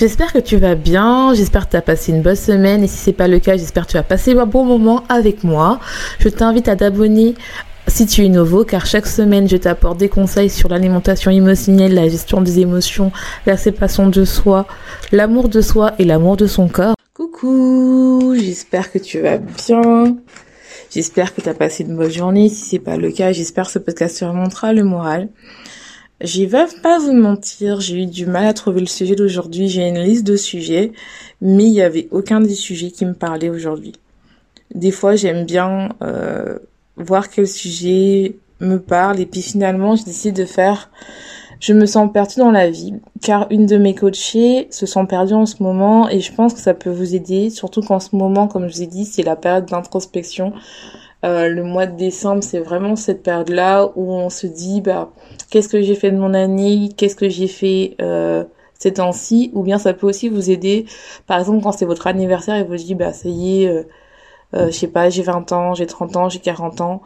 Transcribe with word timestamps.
J'espère 0.00 0.32
que 0.32 0.38
tu 0.38 0.56
vas 0.56 0.76
bien, 0.76 1.34
j'espère 1.34 1.66
que 1.66 1.72
tu 1.72 1.76
as 1.76 1.82
passé 1.82 2.10
une 2.12 2.22
bonne 2.22 2.34
semaine 2.34 2.82
et 2.82 2.86
si 2.86 2.96
c'est 2.96 3.12
pas 3.12 3.28
le 3.28 3.38
cas, 3.38 3.58
j'espère 3.58 3.84
que 3.84 3.90
tu 3.90 3.96
vas 3.98 4.02
passer 4.02 4.32
un 4.32 4.46
bon 4.46 4.64
moment 4.64 5.04
avec 5.10 5.44
moi. 5.44 5.78
Je 6.20 6.30
t'invite 6.30 6.68
à 6.68 6.76
t'abonner 6.76 7.34
si 7.86 8.06
tu 8.06 8.24
es 8.24 8.30
nouveau, 8.30 8.64
car 8.64 8.86
chaque 8.86 9.06
semaine, 9.06 9.46
je 9.46 9.58
t'apporte 9.58 9.98
des 9.98 10.08
conseils 10.08 10.48
sur 10.48 10.70
l'alimentation 10.70 11.30
émotionnelle, 11.30 11.92
la 11.92 12.08
gestion 12.08 12.40
des 12.40 12.60
émotions, 12.60 13.12
la 13.44 13.58
séparation 13.58 14.08
de 14.08 14.24
soi, 14.24 14.66
l'amour 15.12 15.50
de 15.50 15.60
soi 15.60 15.92
et 15.98 16.06
l'amour 16.06 16.38
de 16.38 16.46
son 16.46 16.68
corps. 16.68 16.94
Coucou, 17.12 18.34
j'espère 18.40 18.90
que 18.90 18.98
tu 18.98 19.20
vas 19.20 19.36
bien. 19.36 20.16
J'espère 20.90 21.34
que 21.34 21.42
tu 21.42 21.48
as 21.50 21.54
passé 21.54 21.84
une 21.84 21.94
bonne 21.94 22.10
journée. 22.10 22.48
Si 22.48 22.70
c'est 22.70 22.78
pas 22.78 22.96
le 22.96 23.12
cas, 23.12 23.32
j'espère 23.32 23.66
que 23.66 23.72
ce 23.72 23.78
podcast 23.78 24.18
te 24.18 24.24
remontera 24.24 24.72
le 24.72 24.82
moral. 24.82 25.28
J'y 26.22 26.44
vais 26.44 26.66
pas 26.82 26.98
vous 26.98 27.14
mentir, 27.14 27.80
j'ai 27.80 28.02
eu 28.02 28.06
du 28.06 28.26
mal 28.26 28.44
à 28.44 28.52
trouver 28.52 28.80
le 28.80 28.86
sujet 28.86 29.16
d'aujourd'hui. 29.16 29.68
J'ai 29.68 29.88
une 29.88 30.00
liste 30.00 30.26
de 30.26 30.36
sujets, 30.36 30.92
mais 31.40 31.64
il 31.64 31.72
y 31.72 31.80
avait 31.80 32.08
aucun 32.10 32.42
des 32.42 32.54
sujets 32.54 32.90
qui 32.90 33.06
me 33.06 33.14
parlait 33.14 33.48
aujourd'hui. 33.48 33.94
Des 34.74 34.90
fois, 34.90 35.16
j'aime 35.16 35.46
bien 35.46 35.88
euh, 36.02 36.58
voir 36.96 37.30
quel 37.30 37.48
sujet 37.48 38.36
me 38.60 38.76
parle 38.78 39.18
et 39.18 39.24
puis 39.24 39.40
finalement, 39.40 39.96
je 39.96 40.04
décide 40.04 40.36
de 40.36 40.44
faire. 40.44 40.90
Je 41.58 41.72
me 41.72 41.86
sens 41.86 42.10
perdue 42.12 42.36
dans 42.38 42.50
la 42.50 42.70
vie, 42.70 42.94
car 43.22 43.46
une 43.50 43.64
de 43.64 43.78
mes 43.78 43.94
coachées 43.94 44.66
se 44.70 44.84
sent 44.84 45.06
perdue 45.08 45.34
en 45.34 45.46
ce 45.46 45.62
moment 45.62 46.08
et 46.08 46.20
je 46.20 46.34
pense 46.34 46.52
que 46.52 46.60
ça 46.60 46.74
peut 46.74 46.90
vous 46.90 47.14
aider, 47.14 47.48
surtout 47.48 47.80
qu'en 47.80 48.00
ce 48.00 48.14
moment, 48.14 48.46
comme 48.46 48.68
je 48.68 48.74
vous 48.74 48.82
ai 48.82 48.86
dit, 48.86 49.06
c'est 49.06 49.22
la 49.22 49.36
période 49.36 49.66
d'introspection. 49.66 50.52
Euh, 51.24 51.48
le 51.48 51.62
mois 51.64 51.86
de 51.86 51.96
décembre, 51.96 52.42
c'est 52.42 52.60
vraiment 52.60 52.96
cette 52.96 53.22
période-là 53.22 53.92
où 53.96 54.12
on 54.12 54.30
se 54.30 54.46
dit, 54.46 54.80
bah, 54.80 55.12
qu'est-ce 55.50 55.68
que 55.68 55.82
j'ai 55.82 55.94
fait 55.94 56.10
de 56.10 56.16
mon 56.16 56.32
année, 56.34 56.90
qu'est-ce 56.96 57.16
que 57.16 57.28
j'ai 57.28 57.48
fait 57.48 57.96
euh, 58.00 58.44
ces 58.78 58.94
temps-ci, 58.94 59.50
ou 59.54 59.62
bien 59.62 59.78
ça 59.78 59.92
peut 59.92 60.06
aussi 60.06 60.28
vous 60.30 60.50
aider, 60.50 60.86
par 61.26 61.38
exemple, 61.38 61.62
quand 61.62 61.72
c'est 61.72 61.84
votre 61.84 62.06
anniversaire 62.06 62.56
et 62.56 62.64
vous 62.64 62.76
dites, 62.76 62.96
bah, 62.96 63.12
ça 63.12 63.28
y 63.28 63.64
est, 63.64 63.68
euh, 63.68 63.82
euh, 64.54 64.66
je 64.68 64.72
sais 64.72 64.88
pas, 64.88 65.10
j'ai 65.10 65.22
20 65.22 65.52
ans, 65.52 65.74
j'ai 65.74 65.86
30 65.86 66.16
ans, 66.16 66.28
j'ai 66.30 66.40
40 66.40 66.80
ans, 66.80 67.02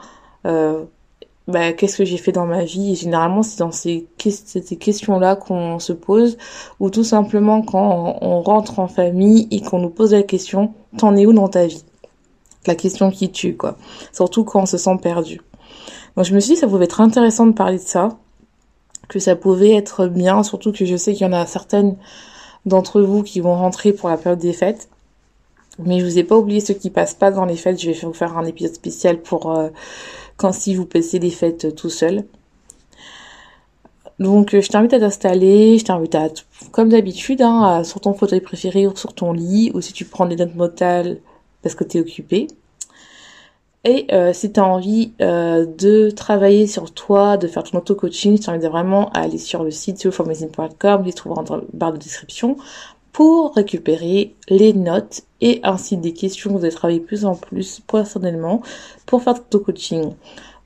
bah, 1.46 1.72
qu'est-ce 1.74 1.98
que 1.98 2.04
j'ai 2.04 2.16
fait 2.16 2.32
dans 2.32 2.46
ma 2.46 2.64
vie? 2.64 2.92
Et 2.92 2.94
généralement, 2.94 3.42
c'est 3.42 3.58
dans 3.58 3.70
ces, 3.72 4.08
ces 4.18 4.76
questions-là 4.76 5.36
qu'on 5.36 5.78
se 5.78 5.92
pose, 5.92 6.38
ou 6.80 6.90
tout 6.90 7.04
simplement 7.04 7.62
quand 7.62 8.16
on 8.22 8.40
rentre 8.42 8.78
en 8.78 8.88
famille 8.88 9.48
et 9.50 9.60
qu'on 9.60 9.78
nous 9.78 9.90
pose 9.90 10.12
la 10.12 10.22
question, 10.22 10.74
t'en 10.96 11.16
es 11.16 11.26
où 11.26 11.32
dans 11.34 11.48
ta 11.48 11.66
vie? 11.66 11.84
La 12.66 12.74
question 12.74 13.10
qui 13.10 13.30
tue, 13.30 13.56
quoi. 13.56 13.76
Surtout 14.12 14.44
quand 14.44 14.62
on 14.62 14.66
se 14.66 14.78
sent 14.78 14.96
perdu. 15.02 15.40
Donc 16.16 16.24
je 16.24 16.34
me 16.34 16.40
suis 16.40 16.50
dit 16.50 16.54
que 16.54 16.60
ça 16.60 16.68
pouvait 16.68 16.84
être 16.84 17.00
intéressant 17.00 17.46
de 17.46 17.52
parler 17.52 17.78
de 17.78 17.82
ça, 17.82 18.10
que 19.08 19.18
ça 19.18 19.36
pouvait 19.36 19.74
être 19.74 20.06
bien, 20.06 20.42
surtout 20.42 20.72
que 20.72 20.84
je 20.84 20.96
sais 20.96 21.12
qu'il 21.12 21.26
y 21.26 21.28
en 21.28 21.32
a 21.32 21.46
certaines 21.46 21.96
d'entre 22.66 23.00
vous 23.02 23.22
qui 23.22 23.40
vont 23.40 23.54
rentrer 23.54 23.92
pour 23.92 24.08
la 24.08 24.16
période 24.16 24.38
des 24.38 24.52
fêtes. 24.52 24.88
Mais 25.78 25.98
je 25.98 26.04
vous 26.04 26.18
ai 26.18 26.24
pas 26.24 26.36
oublié 26.36 26.60
ceux 26.60 26.74
qui 26.74 26.90
passent 26.90 27.14
pas 27.14 27.30
dans 27.30 27.44
les 27.44 27.56
fêtes, 27.56 27.80
je 27.80 27.90
vais 27.90 28.00
vous 28.06 28.12
faire 28.12 28.38
un 28.38 28.44
épisode 28.44 28.74
spécial 28.74 29.20
pour 29.20 29.50
euh, 29.50 29.70
quand 30.36 30.52
si 30.52 30.74
vous 30.74 30.86
passez 30.86 31.18
les 31.18 31.30
fêtes 31.30 31.74
tout 31.74 31.90
seul. 31.90 32.24
Donc 34.20 34.54
je 34.58 34.68
t'invite 34.68 34.92
à 34.92 35.00
t'installer, 35.00 35.78
je 35.78 35.84
t'invite 35.84 36.14
à, 36.14 36.28
comme 36.70 36.90
d'habitude, 36.90 37.42
hein, 37.42 37.82
sur 37.82 38.00
ton 38.00 38.14
fauteuil 38.14 38.40
préféré 38.40 38.86
ou 38.86 38.94
sur 38.94 39.12
ton 39.12 39.32
lit, 39.32 39.72
ou 39.74 39.80
si 39.80 39.92
tu 39.92 40.04
prends 40.04 40.26
des 40.26 40.36
notes 40.36 40.54
motales 40.54 41.18
parce 41.64 41.74
que 41.74 41.82
tu 41.82 41.98
es 41.98 42.00
occupé. 42.00 42.46
Et 43.84 44.06
euh, 44.12 44.32
si 44.32 44.50
tu 44.52 44.60
as 44.60 44.64
envie 44.64 45.12
euh, 45.20 45.66
de 45.66 46.10
travailler 46.10 46.66
sur 46.66 46.92
toi, 46.92 47.36
de 47.36 47.46
faire 47.48 47.64
ton 47.64 47.78
auto-coaching, 47.78 48.38
je 48.38 48.42
t'invite 48.42 48.64
vraiment 48.64 49.10
à 49.10 49.20
aller 49.20 49.36
sur 49.36 49.62
le 49.62 49.70
site 49.70 50.02
yourformazine.com, 50.04 51.02
les 51.04 51.12
trouver 51.12 51.34
en 51.36 51.44
barre 51.72 51.92
de 51.92 51.98
description, 51.98 52.56
pour 53.12 53.54
récupérer 53.54 54.34
les 54.48 54.72
notes 54.72 55.22
et 55.40 55.60
ainsi 55.62 55.96
des 55.98 56.14
questions 56.14 56.50
que 56.50 56.56
vous 56.56 56.64
allez 56.64 56.74
travailler 56.74 57.00
plus 57.00 57.26
en 57.26 57.34
plus 57.34 57.80
personnellement 57.86 58.62
pour 59.06 59.22
faire 59.22 59.34
ton 59.34 59.58
auto-coaching. 59.58 60.12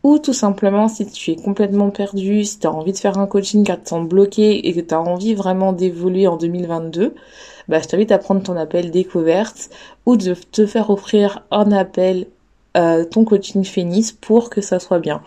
Ou 0.04 0.18
tout 0.18 0.32
simplement 0.32 0.88
si 0.88 1.06
tu 1.06 1.32
es 1.32 1.36
complètement 1.36 1.90
perdu, 1.90 2.44
si 2.44 2.60
tu 2.60 2.66
as 2.66 2.72
envie 2.72 2.92
de 2.92 2.98
faire 2.98 3.18
un 3.18 3.26
coaching 3.26 3.64
car 3.64 3.78
tu 3.78 3.94
te 3.94 4.04
bloqué 4.04 4.68
et 4.68 4.72
que 4.72 4.80
tu 4.80 4.94
as 4.94 5.00
envie 5.00 5.34
vraiment 5.34 5.72
d'évoluer 5.72 6.26
en 6.26 6.36
2022, 6.36 7.14
bah, 7.68 7.80
je 7.80 7.88
t'invite 7.88 8.12
à 8.12 8.18
prendre 8.18 8.42
ton 8.42 8.56
appel 8.56 8.90
découverte 8.90 9.70
ou 10.06 10.16
de 10.16 10.34
te 10.34 10.66
faire 10.66 10.90
offrir 10.90 11.44
un 11.50 11.72
appel 11.72 12.26
euh, 12.76 13.04
ton 13.04 13.24
coaching 13.24 13.64
Phoenix 13.64 14.12
pour 14.12 14.50
que 14.50 14.60
ça 14.60 14.78
soit 14.78 15.00
bien. 15.00 15.20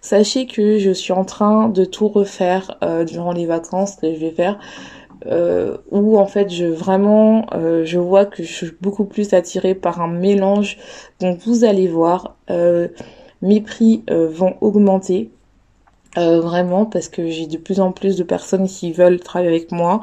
Sachez 0.00 0.46
que 0.46 0.78
je 0.78 0.90
suis 0.90 1.12
en 1.12 1.24
train 1.24 1.68
de 1.68 1.84
tout 1.84 2.08
refaire 2.08 2.78
euh, 2.82 3.04
durant 3.04 3.32
les 3.32 3.46
vacances 3.46 3.96
que 3.96 4.12
je 4.12 4.18
vais 4.18 4.30
faire. 4.30 4.58
Euh, 5.26 5.78
où 5.90 6.18
en 6.18 6.26
fait 6.26 6.50
je 6.50 6.66
vraiment 6.66 7.46
euh, 7.54 7.86
je 7.86 7.98
vois 7.98 8.26
que 8.26 8.42
je 8.42 8.52
suis 8.52 8.72
beaucoup 8.82 9.06
plus 9.06 9.32
attirée 9.32 9.74
par 9.74 10.02
un 10.02 10.08
mélange 10.08 10.76
donc 11.20 11.38
vous 11.46 11.64
allez 11.64 11.88
voir 11.88 12.36
mes 13.42 13.60
prix 13.60 14.02
vont 14.08 14.54
augmenter. 14.60 15.30
Vraiment 16.16 16.86
parce 16.86 17.08
que 17.08 17.28
j'ai 17.28 17.46
de 17.46 17.58
plus 17.58 17.78
en 17.78 17.92
plus 17.92 18.16
de 18.16 18.22
personnes 18.22 18.66
qui 18.66 18.90
veulent 18.92 19.20
travailler 19.20 19.50
avec 19.50 19.70
moi. 19.70 20.00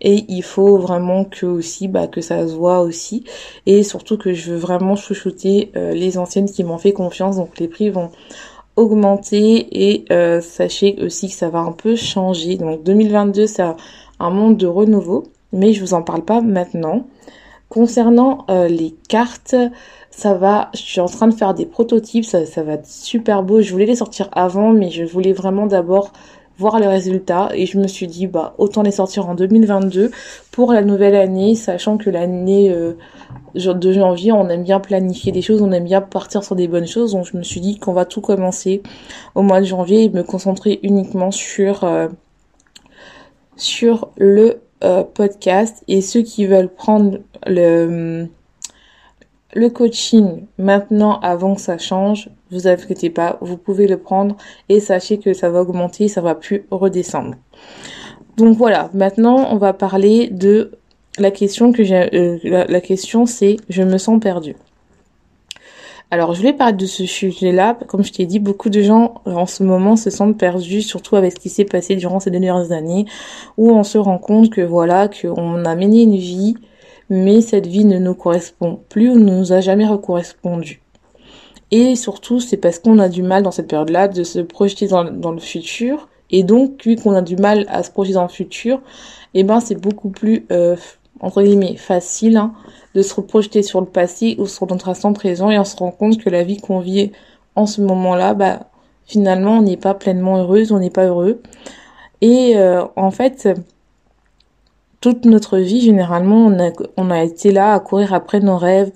Et 0.00 0.24
il 0.28 0.42
faut 0.42 0.78
vraiment 0.78 1.24
que 1.24 1.46
aussi 1.46 1.88
bah, 1.88 2.06
que 2.06 2.20
ça 2.20 2.46
se 2.46 2.54
voit 2.54 2.80
aussi. 2.80 3.24
Et 3.66 3.82
surtout 3.82 4.16
que 4.16 4.32
je 4.32 4.52
veux 4.52 4.58
vraiment 4.58 4.96
chouchouter 4.96 5.72
euh, 5.76 5.92
les 5.92 6.18
anciennes 6.18 6.50
qui 6.50 6.64
m'ont 6.64 6.78
fait 6.78 6.92
confiance. 6.92 7.36
Donc 7.36 7.58
les 7.58 7.68
prix 7.68 7.90
vont 7.90 8.10
augmenter. 8.76 9.66
Et 9.72 10.04
euh, 10.12 10.40
sachez 10.40 10.96
aussi 11.02 11.28
que 11.28 11.34
ça 11.34 11.48
va 11.48 11.60
un 11.60 11.72
peu 11.72 11.96
changer. 11.96 12.56
Donc 12.56 12.84
2022 12.84 13.46
c'est 13.46 13.62
un 13.62 14.30
monde 14.30 14.56
de 14.56 14.66
renouveau. 14.66 15.24
Mais 15.52 15.72
je 15.72 15.80
vous 15.80 15.94
en 15.94 16.02
parle 16.02 16.24
pas 16.24 16.40
maintenant 16.42 17.06
concernant 17.68 18.46
euh, 18.50 18.68
les 18.68 18.94
cartes 19.08 19.54
ça 20.10 20.34
va, 20.34 20.70
je 20.74 20.80
suis 20.80 21.00
en 21.00 21.06
train 21.06 21.28
de 21.28 21.34
faire 21.34 21.54
des 21.54 21.64
prototypes, 21.64 22.24
ça, 22.24 22.44
ça 22.44 22.64
va 22.64 22.72
être 22.72 22.88
super 22.88 23.44
beau. 23.44 23.60
Je 23.60 23.70
voulais 23.70 23.86
les 23.86 23.94
sortir 23.94 24.28
avant, 24.32 24.72
mais 24.72 24.90
je 24.90 25.04
voulais 25.04 25.32
vraiment 25.32 25.66
d'abord 25.66 26.12
voir 26.58 26.80
les 26.80 26.88
résultats 26.88 27.50
et 27.54 27.66
je 27.66 27.78
me 27.78 27.86
suis 27.86 28.08
dit 28.08 28.26
bah 28.26 28.54
autant 28.58 28.82
les 28.82 28.90
sortir 28.90 29.28
en 29.28 29.36
2022 29.36 30.10
pour 30.50 30.72
la 30.72 30.82
nouvelle 30.82 31.14
année 31.14 31.54
sachant 31.54 31.98
que 31.98 32.10
l'année 32.10 32.72
euh, 32.72 32.94
de 33.54 33.92
janvier 33.92 34.32
on 34.32 34.48
aime 34.48 34.64
bien 34.64 34.80
planifier 34.80 35.30
des 35.30 35.40
choses 35.40 35.62
on 35.62 35.70
aime 35.70 35.84
bien 35.84 36.00
partir 36.00 36.42
sur 36.42 36.56
des 36.56 36.66
bonnes 36.66 36.88
choses 36.88 37.12
donc 37.12 37.26
je 37.26 37.36
me 37.36 37.44
suis 37.44 37.60
dit 37.60 37.78
qu'on 37.78 37.92
va 37.92 38.04
tout 38.04 38.20
commencer 38.20 38.82
au 39.36 39.42
mois 39.42 39.60
de 39.60 39.66
janvier 39.66 40.02
et 40.02 40.08
me 40.08 40.24
concentrer 40.24 40.80
uniquement 40.82 41.30
sur 41.30 41.84
euh, 41.84 42.08
sur 43.54 44.08
le 44.16 44.60
euh, 44.84 45.02
podcast 45.02 45.82
et 45.88 46.00
ceux 46.00 46.22
qui 46.22 46.46
veulent 46.46 46.72
prendre 46.72 47.18
le 47.46 48.28
le 49.54 49.70
coaching 49.70 50.46
maintenant 50.58 51.18
avant 51.20 51.54
que 51.54 51.60
ça 51.60 51.78
change, 51.78 52.30
vous 52.50 52.68
inquiétez 52.68 53.10
pas, 53.10 53.38
vous 53.40 53.56
pouvez 53.56 53.86
le 53.86 53.98
prendre 53.98 54.36
et 54.68 54.78
sachez 54.78 55.18
que 55.18 55.32
ça 55.32 55.50
va 55.50 55.62
augmenter, 55.62 56.08
ça 56.08 56.20
va 56.20 56.34
plus 56.34 56.64
redescendre. 56.70 57.34
Donc 58.36 58.56
voilà, 58.56 58.90
maintenant 58.94 59.48
on 59.50 59.56
va 59.56 59.72
parler 59.72 60.28
de 60.28 60.72
la 61.18 61.30
question 61.30 61.72
que 61.72 61.82
j'ai 61.82 62.14
euh, 62.14 62.66
la, 62.68 62.80
question 62.80 63.26
c'est 63.26 63.56
je 63.68 63.82
me 63.82 63.98
sens 63.98 64.20
perdu. 64.20 64.54
Alors 66.10 66.32
je 66.32 66.40
voulais 66.40 66.54
parler 66.54 66.74
de 66.74 66.86
ce 66.86 67.04
sujet-là, 67.04 67.76
comme 67.86 68.02
je 68.02 68.12
t'ai 68.12 68.24
dit, 68.24 68.38
beaucoup 68.38 68.70
de 68.70 68.80
gens 68.80 69.20
en 69.26 69.44
ce 69.46 69.62
moment 69.62 69.94
se 69.96 70.08
sentent 70.08 70.38
perdus, 70.38 70.80
surtout 70.80 71.16
avec 71.16 71.32
ce 71.32 71.38
qui 71.38 71.50
s'est 71.50 71.66
passé 71.66 71.96
durant 71.96 72.18
ces 72.18 72.30
dernières 72.30 72.72
années, 72.72 73.04
où 73.58 73.70
on 73.70 73.84
se 73.84 73.98
rend 73.98 74.18
compte 74.18 74.50
que 74.50 74.62
voilà, 74.62 75.08
qu'on 75.08 75.64
a 75.64 75.74
mené 75.74 76.02
une 76.02 76.16
vie 76.16 76.54
mais 77.10 77.40
cette 77.40 77.66
vie 77.66 77.84
ne 77.84 77.98
nous 77.98 78.14
correspond 78.14 78.80
plus 78.88 79.10
ou 79.10 79.18
ne 79.18 79.38
nous 79.38 79.52
a 79.52 79.60
jamais 79.60 79.86
correspondu. 80.02 80.80
Et 81.70 81.96
surtout, 81.96 82.40
c'est 82.40 82.56
parce 82.56 82.78
qu'on 82.78 82.98
a 82.98 83.08
du 83.08 83.22
mal 83.22 83.42
dans 83.42 83.50
cette 83.50 83.68
période-là 83.68 84.08
de 84.08 84.24
se 84.24 84.38
projeter 84.40 84.88
dans, 84.88 85.02
le 85.04 85.38
futur. 85.38 86.08
Et 86.30 86.42
donc, 86.42 86.84
vu 86.84 86.96
qu'on 86.96 87.12
a 87.12 87.22
du 87.22 87.36
mal 87.36 87.66
à 87.68 87.82
se 87.82 87.90
projeter 87.90 88.14
dans 88.14 88.22
le 88.22 88.28
futur, 88.28 88.80
eh 89.34 89.44
ben, 89.44 89.60
c'est 89.60 89.74
beaucoup 89.74 90.08
plus, 90.08 90.46
euh, 90.50 90.76
entre 91.20 91.42
guillemets, 91.42 91.76
facile 91.76 92.38
hein, 92.38 92.52
de 92.98 93.02
se 93.02 93.20
projeter 93.20 93.62
sur 93.62 93.80
le 93.80 93.86
passé 93.86 94.34
ou 94.38 94.46
sur 94.46 94.66
notre 94.66 94.88
instant 94.88 95.12
présent 95.12 95.50
et 95.50 95.58
on 95.58 95.64
se 95.64 95.76
rend 95.76 95.92
compte 95.92 96.18
que 96.18 96.28
la 96.28 96.42
vie 96.42 96.56
qu'on 96.56 96.80
vit 96.80 97.12
en 97.54 97.66
ce 97.66 97.80
moment-là, 97.80 98.34
bah, 98.34 98.70
finalement, 99.06 99.58
on 99.58 99.62
n'est 99.62 99.76
pas 99.76 99.94
pleinement 99.94 100.38
heureuse, 100.38 100.72
on 100.72 100.80
n'est 100.80 100.90
pas 100.90 101.06
heureux. 101.06 101.40
Et 102.20 102.56
euh, 102.56 102.84
en 102.96 103.12
fait, 103.12 103.48
toute 105.00 105.26
notre 105.26 105.58
vie, 105.58 105.80
généralement, 105.80 106.52
on 106.96 107.10
a, 107.10 107.22
été 107.22 107.52
là 107.52 107.72
à 107.72 107.78
courir 107.78 108.12
après 108.14 108.40
nos 108.40 108.56
rêves, 108.56 108.90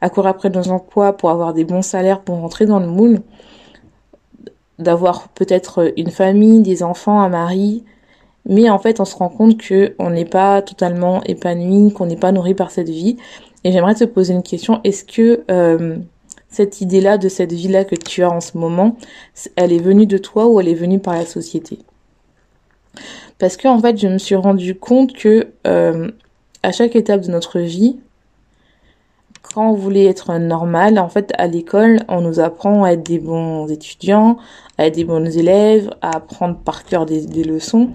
à 0.00 0.08
courir 0.08 0.30
après 0.30 0.50
nos 0.50 0.68
emplois 0.68 1.16
pour 1.16 1.30
avoir 1.30 1.52
des 1.52 1.64
bons 1.64 1.82
salaires, 1.82 2.20
pour 2.20 2.36
rentrer 2.36 2.64
dans 2.64 2.78
le 2.78 2.86
moule, 2.86 3.22
d'avoir 4.78 5.30
peut-être 5.30 5.92
une 5.96 6.12
famille, 6.12 6.60
des 6.60 6.84
enfants, 6.84 7.20
un 7.20 7.28
mari. 7.28 7.84
Mais 8.46 8.70
en 8.70 8.78
fait, 8.78 9.00
on 9.00 9.04
se 9.04 9.16
rend 9.16 9.28
compte 9.28 9.58
que 9.58 9.94
on 9.98 10.10
n'est 10.10 10.24
pas 10.24 10.62
totalement 10.62 11.22
épanoui, 11.24 11.92
qu'on 11.92 12.06
n'est 12.06 12.16
pas 12.16 12.32
nourri 12.32 12.54
par 12.54 12.70
cette 12.70 12.88
vie. 12.88 13.16
Et 13.64 13.72
j'aimerais 13.72 13.94
te 13.94 14.04
poser 14.04 14.34
une 14.34 14.42
question. 14.42 14.80
Est-ce 14.84 15.04
que 15.04 15.44
euh, 15.50 15.98
cette 16.48 16.80
idée-là 16.80 17.18
de 17.18 17.28
cette 17.28 17.52
vie-là 17.52 17.84
que 17.84 17.96
tu 17.96 18.22
as 18.22 18.30
en 18.30 18.40
ce 18.40 18.56
moment, 18.56 18.96
elle 19.56 19.72
est 19.72 19.82
venue 19.82 20.06
de 20.06 20.18
toi 20.18 20.46
ou 20.46 20.60
elle 20.60 20.68
est 20.68 20.74
venue 20.74 20.98
par 20.98 21.14
la 21.14 21.26
société? 21.26 21.78
Parce 23.38 23.56
que 23.56 23.68
en 23.68 23.78
fait, 23.80 23.98
je 23.98 24.08
me 24.08 24.18
suis 24.18 24.34
rendu 24.34 24.74
compte 24.74 25.12
que 25.12 25.48
euh, 25.66 26.10
à 26.62 26.72
chaque 26.72 26.96
étape 26.96 27.22
de 27.22 27.30
notre 27.30 27.60
vie, 27.60 27.98
quand 29.42 29.70
on 29.70 29.74
voulait 29.74 30.06
être 30.06 30.36
normal, 30.38 30.98
en 30.98 31.08
fait, 31.08 31.32
à 31.38 31.46
l'école, 31.46 32.00
on 32.08 32.20
nous 32.20 32.40
apprend 32.40 32.84
à 32.84 32.92
être 32.92 33.02
des 33.02 33.18
bons 33.18 33.66
étudiants, 33.68 34.36
à 34.76 34.86
être 34.86 34.94
des 34.96 35.04
bons 35.04 35.24
élèves, 35.24 35.90
à 36.02 36.16
apprendre 36.16 36.58
par 36.58 36.84
cœur 36.84 37.06
des, 37.06 37.26
des 37.26 37.44
leçons. 37.44 37.90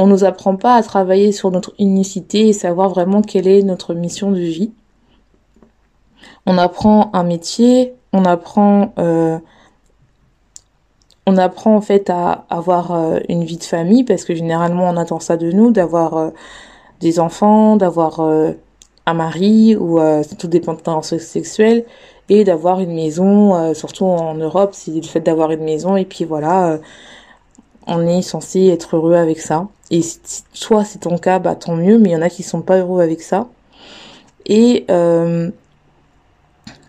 On 0.00 0.06
nous 0.06 0.22
apprend 0.22 0.54
pas 0.54 0.76
à 0.76 0.82
travailler 0.84 1.32
sur 1.32 1.50
notre 1.50 1.74
unicité 1.80 2.46
et 2.46 2.52
savoir 2.52 2.88
vraiment 2.88 3.20
quelle 3.20 3.48
est 3.48 3.64
notre 3.64 3.94
mission 3.94 4.30
de 4.30 4.38
vie. 4.38 4.70
On 6.46 6.56
apprend 6.56 7.10
un 7.14 7.24
métier, 7.24 7.94
on 8.12 8.24
apprend 8.24 8.92
euh, 9.00 9.38
on 11.26 11.36
apprend 11.36 11.74
en 11.74 11.80
fait 11.80 12.10
à 12.10 12.44
avoir 12.48 12.92
euh, 12.92 13.18
une 13.28 13.42
vie 13.42 13.56
de 13.56 13.64
famille 13.64 14.04
parce 14.04 14.24
que 14.24 14.36
généralement 14.36 14.88
on 14.88 14.96
attend 14.96 15.18
ça 15.18 15.36
de 15.36 15.50
nous, 15.50 15.72
d'avoir 15.72 16.16
euh, 16.16 16.30
des 17.00 17.18
enfants, 17.18 17.74
d'avoir 17.74 18.20
un 18.20 19.14
mari 19.14 19.74
ou 19.74 19.98
tout 20.38 20.46
dépend 20.46 20.74
de 20.74 20.80
temps 20.80 21.02
sexuelle 21.02 21.84
et 22.28 22.44
d'avoir 22.44 22.78
une 22.78 22.94
maison, 22.94 23.74
surtout 23.74 24.04
en 24.04 24.34
Europe, 24.34 24.70
c'est 24.74 24.92
le 24.92 25.02
fait 25.02 25.20
d'avoir 25.20 25.50
une 25.50 25.64
maison 25.64 25.96
et 25.96 26.04
puis 26.04 26.24
voilà, 26.24 26.78
on 27.86 28.06
est 28.06 28.22
censé 28.22 28.66
être 28.66 28.96
heureux 28.96 29.14
avec 29.14 29.40
ça. 29.40 29.66
Et 29.90 30.00
soit 30.52 30.84
c'est 30.84 31.00
ton 31.00 31.18
cas, 31.18 31.38
bah 31.38 31.54
tant 31.54 31.76
mieux, 31.76 31.98
mais 31.98 32.10
il 32.10 32.12
y 32.12 32.16
en 32.16 32.22
a 32.22 32.30
qui 32.30 32.42
sont 32.42 32.62
pas 32.62 32.78
heureux 32.78 33.02
avec 33.02 33.22
ça. 33.22 33.48
Et 34.46 34.86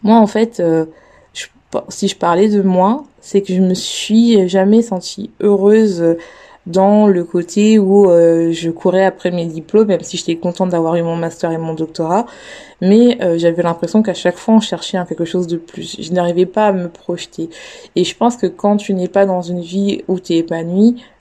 moi 0.04 0.18
en 0.18 0.28
fait, 0.28 0.62
si 1.90 2.08
je 2.08 2.16
parlais 2.16 2.50
de 2.50 2.62
moi, 2.62 3.06
c'est 3.22 3.42
que 3.42 3.54
je 3.54 3.62
me 3.62 3.74
suis 3.74 4.48
jamais 4.50 4.82
sentie 4.82 5.32
heureuse 5.40 6.18
dans 6.70 7.08
le 7.08 7.24
côté 7.24 7.80
où 7.80 8.10
euh, 8.10 8.52
je 8.52 8.70
courais 8.70 9.06
après 9.06 9.32
mes 9.32 9.46
diplômes, 9.46 9.88
même 9.88 10.02
si 10.02 10.18
j'étais 10.18 10.36
contente 10.36 10.70
d'avoir 10.70 10.96
eu 10.96 11.02
mon 11.02 11.16
master 11.16 11.52
et 11.52 11.58
mon 11.58 11.74
doctorat, 11.74 12.26
mais 12.82 13.18
euh, 13.22 13.38
j'avais 13.38 13.64
l'impression 13.64 14.04
qu'à 14.04 14.14
chaque 14.14 14.38
fois 14.38 14.56
on 14.56 14.60
cherchait 14.60 15.00
quelque 15.08 15.26
chose 15.26 15.48
de 15.48 15.58
plus. 15.58 15.98
Je 16.00 16.12
n'arrivais 16.14 16.46
pas 16.46 16.68
à 16.68 16.72
me 16.72 16.88
projeter. 16.88 17.50
Et 17.96 18.04
je 18.04 18.16
pense 18.16 18.38
que 18.38 18.46
quand 18.46 18.78
tu 18.78 18.94
n'es 18.94 19.08
pas 19.08 19.26
dans 19.26 19.42
une 19.42 19.62
vie 19.62 20.04
où 20.08 20.20
tu 20.20 20.34
es 20.34 20.46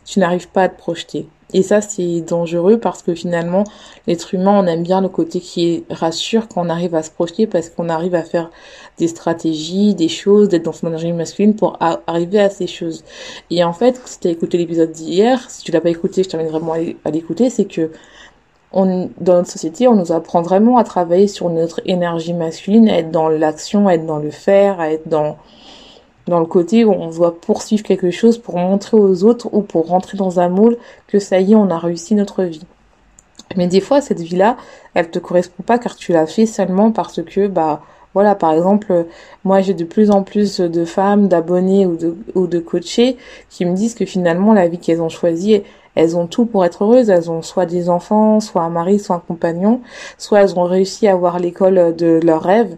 tu 0.04 0.18
n'arrives 0.20 0.48
pas 0.48 0.64
à 0.64 0.68
te 0.68 0.78
projeter. 0.78 1.26
Et 1.54 1.62
ça, 1.62 1.80
c'est 1.80 2.20
dangereux 2.20 2.78
parce 2.78 3.02
que 3.02 3.14
finalement, 3.14 3.64
l'être 4.06 4.34
humain, 4.34 4.60
on 4.62 4.66
aime 4.66 4.82
bien 4.82 5.00
le 5.00 5.08
côté 5.08 5.40
qui 5.40 5.84
rassure 5.88 6.46
quand 6.46 6.66
on 6.66 6.68
arrive 6.68 6.94
à 6.94 7.02
se 7.02 7.10
projeter 7.10 7.46
parce 7.46 7.70
qu'on 7.70 7.88
arrive 7.88 8.14
à 8.14 8.22
faire 8.22 8.50
des 8.98 9.08
stratégies, 9.08 9.94
des 9.94 10.08
choses, 10.08 10.48
d'être 10.48 10.64
dans 10.64 10.72
son 10.72 10.88
énergie 10.88 11.12
masculine 11.12 11.54
pour 11.54 11.78
arriver 12.06 12.40
à 12.40 12.50
ces 12.50 12.66
choses. 12.66 13.02
Et 13.50 13.64
en 13.64 13.72
fait, 13.72 13.98
si 14.04 14.20
tu 14.20 14.28
as 14.28 14.30
écouté 14.30 14.58
l'épisode 14.58 14.92
d'hier, 14.92 15.50
si 15.50 15.64
tu 15.64 15.72
l'as 15.72 15.80
pas 15.80 15.90
écouté, 15.90 16.22
je 16.22 16.28
t'invite 16.28 16.50
vraiment 16.50 16.74
à 17.04 17.10
l'écouter, 17.10 17.48
c'est 17.48 17.64
que 17.64 17.90
dans 18.72 19.06
notre 19.18 19.50
société, 19.50 19.88
on 19.88 19.94
nous 19.94 20.12
apprend 20.12 20.42
vraiment 20.42 20.76
à 20.76 20.84
travailler 20.84 21.28
sur 21.28 21.48
notre 21.48 21.80
énergie 21.86 22.34
masculine, 22.34 22.90
à 22.90 22.98
être 22.98 23.10
dans 23.10 23.30
l'action, 23.30 23.88
à 23.88 23.94
être 23.94 24.04
dans 24.04 24.18
le 24.18 24.30
faire, 24.30 24.80
à 24.80 24.92
être 24.92 25.08
dans 25.08 25.38
dans 26.28 26.40
le 26.40 26.46
côté 26.46 26.84
où 26.84 26.92
on 26.92 27.10
doit 27.10 27.40
poursuivre 27.40 27.82
quelque 27.82 28.10
chose 28.10 28.38
pour 28.38 28.56
montrer 28.58 28.96
aux 28.96 29.24
autres 29.24 29.48
ou 29.52 29.62
pour 29.62 29.88
rentrer 29.88 30.16
dans 30.16 30.40
un 30.40 30.48
moule 30.48 30.76
que 31.06 31.18
ça 31.18 31.40
y 31.40 31.52
est, 31.52 31.56
on 31.56 31.70
a 31.70 31.78
réussi 31.78 32.14
notre 32.14 32.44
vie. 32.44 32.64
Mais 33.56 33.66
des 33.66 33.80
fois, 33.80 34.00
cette 34.00 34.20
vie-là, 34.20 34.56
elle 34.94 35.10
te 35.10 35.18
correspond 35.18 35.62
pas 35.62 35.78
car 35.78 35.96
tu 35.96 36.12
l'as 36.12 36.26
fait 36.26 36.46
seulement 36.46 36.92
parce 36.92 37.22
que, 37.22 37.46
bah, 37.46 37.82
voilà, 38.14 38.34
par 38.34 38.52
exemple, 38.52 39.06
moi 39.44 39.60
j'ai 39.60 39.74
de 39.74 39.84
plus 39.84 40.10
en 40.10 40.22
plus 40.22 40.60
de 40.60 40.84
femmes, 40.84 41.28
d'abonnés 41.28 41.86
ou 41.86 41.96
de, 41.96 42.16
ou 42.34 42.48
coachés 42.60 43.16
qui 43.50 43.64
me 43.64 43.74
disent 43.74 43.94
que 43.94 44.06
finalement 44.06 44.52
la 44.52 44.68
vie 44.68 44.78
qu'elles 44.78 45.02
ont 45.02 45.08
choisie, 45.08 45.62
elles 45.94 46.16
ont 46.16 46.26
tout 46.26 46.46
pour 46.46 46.64
être 46.64 46.84
heureuses. 46.84 47.10
Elles 47.10 47.30
ont 47.30 47.42
soit 47.42 47.66
des 47.66 47.90
enfants, 47.90 48.40
soit 48.40 48.62
un 48.62 48.70
mari, 48.70 48.98
soit 48.98 49.16
un 49.16 49.22
compagnon, 49.26 49.80
soit 50.16 50.42
elles 50.42 50.58
ont 50.58 50.64
réussi 50.64 51.08
à 51.08 51.12
avoir 51.12 51.38
l'école 51.38 51.96
de 51.96 52.20
leurs 52.22 52.42
rêves. 52.42 52.76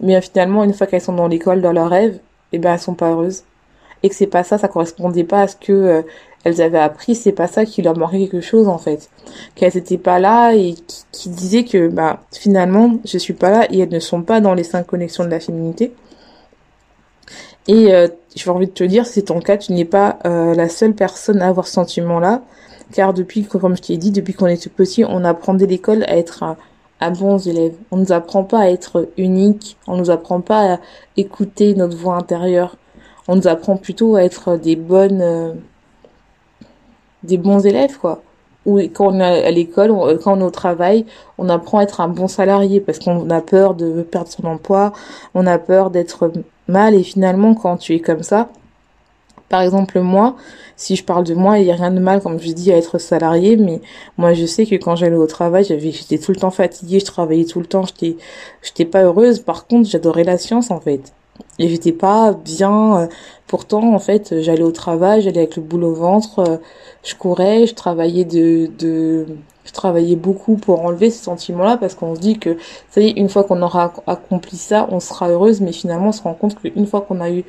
Mais 0.00 0.20
finalement, 0.20 0.64
une 0.64 0.74
fois 0.74 0.86
qu'elles 0.86 1.00
sont 1.00 1.14
dans 1.14 1.28
l'école 1.28 1.62
de 1.62 1.68
leurs 1.68 1.88
rêves, 1.88 2.18
et 2.54 2.56
eh 2.56 2.58
ben 2.60 2.74
elles 2.74 2.78
sont 2.78 2.94
pas 2.94 3.10
heureuses. 3.10 3.42
Et 4.04 4.08
que 4.08 4.14
c'est 4.14 4.28
pas 4.28 4.44
ça, 4.44 4.58
ça 4.58 4.68
correspondait 4.68 5.24
pas 5.24 5.42
à 5.42 5.48
ce 5.48 5.56
que 5.56 5.72
euh, 5.72 6.02
elles 6.44 6.60
avaient 6.62 6.78
appris, 6.78 7.16
c'est 7.16 7.32
pas 7.32 7.48
ça 7.48 7.64
qui 7.64 7.82
leur 7.82 7.96
manquait 7.98 8.28
quelque 8.28 8.40
chose 8.40 8.68
en 8.68 8.78
fait, 8.78 9.10
qu'elles 9.56 9.76
étaient 9.76 9.98
pas 9.98 10.20
là 10.20 10.52
et 10.54 10.76
qui, 11.10 11.30
disaient 11.30 11.64
que 11.64 11.88
bah 11.88 12.20
finalement 12.30 12.98
je 13.04 13.18
suis 13.18 13.32
pas 13.32 13.50
là 13.50 13.66
et 13.70 13.80
elles 13.80 13.88
ne 13.88 13.98
sont 13.98 14.22
pas 14.22 14.40
dans 14.40 14.54
les 14.54 14.62
cinq 14.62 14.86
connexions 14.86 15.24
de 15.24 15.30
la 15.30 15.40
féminité. 15.40 15.92
Et 17.66 17.92
euh, 17.92 18.06
j'ai 18.36 18.50
envie 18.50 18.66
de 18.66 18.72
te 18.72 18.84
dire, 18.84 19.06
c'est 19.06 19.22
ton 19.22 19.40
cas, 19.40 19.56
tu 19.56 19.72
n'es 19.72 19.86
pas 19.86 20.18
euh, 20.26 20.54
la 20.54 20.68
seule 20.68 20.94
personne 20.94 21.42
à 21.42 21.48
avoir 21.48 21.66
ce 21.66 21.72
sentiment-là, 21.72 22.42
car 22.92 23.14
depuis, 23.14 23.44
comme 23.44 23.76
je 23.76 23.82
t'ai 23.82 23.96
dit, 23.96 24.12
depuis 24.12 24.34
qu'on 24.34 24.46
est 24.46 24.68
petit, 24.68 25.04
on 25.04 25.24
apprend 25.24 25.54
l'école 25.54 26.04
à 26.04 26.16
être 26.16 26.44
bons 27.10 27.46
élèves. 27.46 27.74
On 27.90 27.96
nous 27.96 28.12
apprend 28.12 28.44
pas 28.44 28.60
à 28.60 28.68
être 28.68 29.08
unique, 29.16 29.76
on 29.86 29.96
nous 29.96 30.10
apprend 30.10 30.40
pas 30.40 30.74
à 30.74 30.78
écouter 31.16 31.74
notre 31.74 31.96
voix 31.96 32.16
intérieure. 32.16 32.76
On 33.28 33.36
nous 33.36 33.48
apprend 33.48 33.76
plutôt 33.76 34.16
à 34.16 34.24
être 34.24 34.56
des 34.56 34.76
bonnes, 34.76 35.22
euh, 35.22 35.52
des 37.22 37.38
bons 37.38 37.64
élèves, 37.64 37.98
quoi. 37.98 38.22
Ou 38.66 38.78
quand 38.94 39.14
on 39.14 39.20
est 39.20 39.44
à 39.44 39.50
l'école, 39.50 39.90
euh, 39.90 40.18
quand 40.22 40.36
on 40.38 40.40
est 40.40 40.44
au 40.44 40.50
travail, 40.50 41.06
on 41.38 41.48
apprend 41.48 41.78
à 41.78 41.82
être 41.82 42.00
un 42.00 42.08
bon 42.08 42.28
salarié 42.28 42.80
parce 42.80 42.98
qu'on 42.98 43.28
a 43.30 43.40
peur 43.40 43.74
de 43.74 44.02
perdre 44.02 44.30
son 44.30 44.44
emploi, 44.46 44.92
on 45.34 45.46
a 45.46 45.58
peur 45.58 45.90
d'être 45.90 46.32
mal 46.68 46.94
et 46.94 47.02
finalement 47.02 47.54
quand 47.54 47.76
tu 47.76 47.94
es 47.94 48.00
comme 48.00 48.22
ça, 48.22 48.48
par 49.48 49.62
exemple, 49.62 50.00
moi, 50.00 50.36
si 50.76 50.96
je 50.96 51.04
parle 51.04 51.24
de 51.24 51.34
moi, 51.34 51.58
il 51.58 51.64
n'y 51.64 51.72
a 51.72 51.76
rien 51.76 51.90
de 51.90 52.00
mal, 52.00 52.20
comme 52.20 52.40
je 52.40 52.50
dis, 52.52 52.72
à 52.72 52.76
être 52.76 52.98
salarié, 52.98 53.56
mais 53.56 53.80
moi, 54.18 54.32
je 54.32 54.46
sais 54.46 54.66
que 54.66 54.74
quand 54.76 54.96
j'allais 54.96 55.16
au 55.16 55.26
travail, 55.26 55.64
j'étais 55.64 56.18
tout 56.18 56.32
le 56.32 56.38
temps 56.38 56.50
fatiguée, 56.50 57.00
je 57.00 57.04
travaillais 57.04 57.44
tout 57.44 57.60
le 57.60 57.66
temps, 57.66 57.84
j'étais, 57.84 58.16
j'étais 58.62 58.84
pas 58.84 59.02
heureuse. 59.02 59.40
Par 59.40 59.66
contre, 59.66 59.88
j'adorais 59.88 60.24
la 60.24 60.38
science, 60.38 60.70
en 60.70 60.80
fait. 60.80 61.12
Et 61.58 61.68
j'étais 61.68 61.92
pas 61.92 62.32
bien. 62.32 62.98
Euh, 62.98 63.06
pourtant, 63.46 63.94
en 63.94 63.98
fait, 63.98 64.40
j'allais 64.40 64.62
au 64.62 64.72
travail, 64.72 65.22
j'allais 65.22 65.38
avec 65.38 65.56
le 65.56 65.62
boulot 65.62 65.90
au 65.90 65.94
ventre, 65.94 66.38
euh, 66.40 66.56
je 67.04 67.14
courais, 67.14 67.66
je 67.66 67.74
travaillais 67.74 68.24
de, 68.24 68.70
de, 68.78 69.26
je 69.64 69.72
travaillais 69.72 70.16
beaucoup 70.16 70.56
pour 70.56 70.84
enlever 70.84 71.10
ce 71.10 71.22
sentiment-là 71.24 71.76
parce 71.76 71.94
qu'on 71.94 72.14
se 72.14 72.20
dit 72.20 72.38
que, 72.38 72.56
ça 72.90 73.00
y 73.00 73.08
est, 73.08 73.12
une 73.12 73.28
fois 73.28 73.44
qu'on 73.44 73.62
aura 73.62 73.92
accompli 74.06 74.56
ça, 74.56 74.86
on 74.90 75.00
sera 75.00 75.28
heureuse, 75.28 75.60
mais 75.60 75.72
finalement, 75.72 76.08
on 76.08 76.12
se 76.12 76.22
rend 76.22 76.34
compte 76.34 76.56
qu'une 76.60 76.86
fois 76.86 77.00
qu'on 77.02 77.20
a 77.20 77.30
eu 77.30 77.44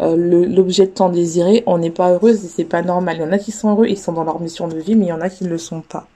euh, 0.00 0.16
l'objet 0.16 0.86
de 0.86 0.90
temps 0.90 1.08
désiré, 1.08 1.62
on 1.66 1.78
n'est 1.78 1.90
pas 1.90 2.12
heureuse 2.12 2.44
et 2.44 2.48
c'est 2.48 2.64
pas 2.64 2.82
normal. 2.82 3.16
Il 3.18 3.22
y 3.22 3.24
en 3.24 3.32
a 3.32 3.38
qui 3.38 3.52
sont 3.52 3.70
heureux, 3.70 3.86
ils 3.86 3.98
sont 3.98 4.12
dans 4.12 4.24
leur 4.24 4.40
mission 4.40 4.68
de 4.68 4.78
vie, 4.78 4.94
mais 4.94 5.06
il 5.06 5.08
y 5.08 5.12
en 5.12 5.20
a 5.20 5.28
qui 5.28 5.44
ne 5.44 5.48
le 5.48 5.58
sont 5.58 5.80
pas. 5.80 6.06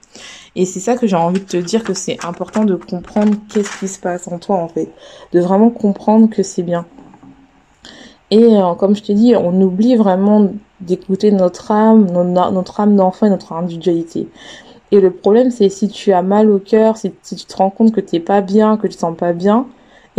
Et 0.55 0.65
c'est 0.65 0.79
ça 0.79 0.97
que 0.97 1.07
j'ai 1.07 1.15
envie 1.15 1.39
de 1.39 1.45
te 1.45 1.57
dire 1.57 1.83
que 1.83 1.93
c'est 1.93 2.23
important 2.25 2.65
de 2.65 2.75
comprendre 2.75 3.35
qu'est-ce 3.49 3.79
qui 3.79 3.87
se 3.87 3.99
passe 3.99 4.27
en 4.27 4.39
toi 4.39 4.57
en 4.57 4.67
fait, 4.67 4.89
de 5.31 5.39
vraiment 5.39 5.69
comprendre 5.69 6.29
que 6.29 6.43
c'est 6.43 6.63
bien. 6.63 6.85
Et 8.31 8.43
euh, 8.43 8.73
comme 8.75 8.95
je 8.95 9.03
te 9.03 9.11
dis, 9.11 9.35
on 9.35 9.59
oublie 9.61 9.95
vraiment 9.95 10.51
d'écouter 10.81 11.31
notre 11.31 11.71
âme, 11.71 12.05
notre, 12.31 12.79
âme 12.79 12.95
d'enfant 12.95 13.25
et 13.25 13.29
notre 13.29 13.53
individualité. 13.53 14.27
Et 14.91 14.99
le 14.99 15.11
problème, 15.11 15.51
c'est 15.51 15.69
si 15.69 15.87
tu 15.87 16.13
as 16.13 16.21
mal 16.21 16.49
au 16.49 16.59
cœur, 16.59 16.97
si, 16.97 17.13
si 17.21 17.35
tu 17.35 17.45
te 17.45 17.55
rends 17.55 17.69
compte 17.69 17.91
que 17.91 18.01
t'es 18.01 18.19
pas 18.19 18.41
bien, 18.41 18.77
que 18.77 18.87
tu 18.87 18.95
te 18.95 18.99
sens 18.99 19.15
pas 19.15 19.33
bien, 19.33 19.67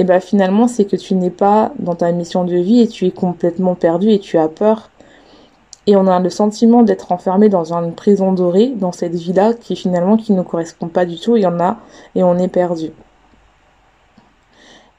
et 0.00 0.04
ben 0.04 0.18
finalement 0.18 0.66
c'est 0.66 0.86
que 0.86 0.96
tu 0.96 1.14
n'es 1.14 1.28
pas 1.28 1.72
dans 1.78 1.94
ta 1.94 2.10
mission 2.10 2.44
de 2.44 2.56
vie 2.56 2.80
et 2.80 2.88
tu 2.88 3.06
es 3.06 3.10
complètement 3.10 3.74
perdu 3.74 4.10
et 4.10 4.18
tu 4.18 4.38
as 4.38 4.48
peur. 4.48 4.88
Et 5.86 5.94
on 5.94 6.06
a 6.06 6.18
le 6.20 6.30
sentiment 6.30 6.82
d'être 6.82 7.12
enfermé 7.12 7.50
dans 7.50 7.74
une 7.74 7.92
prison 7.92 8.32
dorée, 8.32 8.68
dans 8.68 8.92
cette 8.92 9.14
vie-là 9.14 9.52
qui 9.52 9.76
finalement 9.76 10.16
qui 10.16 10.32
ne 10.32 10.40
correspond 10.40 10.88
pas 10.88 11.04
du 11.04 11.20
tout, 11.20 11.36
il 11.36 11.42
y 11.42 11.46
en 11.46 11.60
a 11.60 11.76
et 12.14 12.22
on 12.22 12.38
est 12.38 12.48
perdu. 12.48 12.92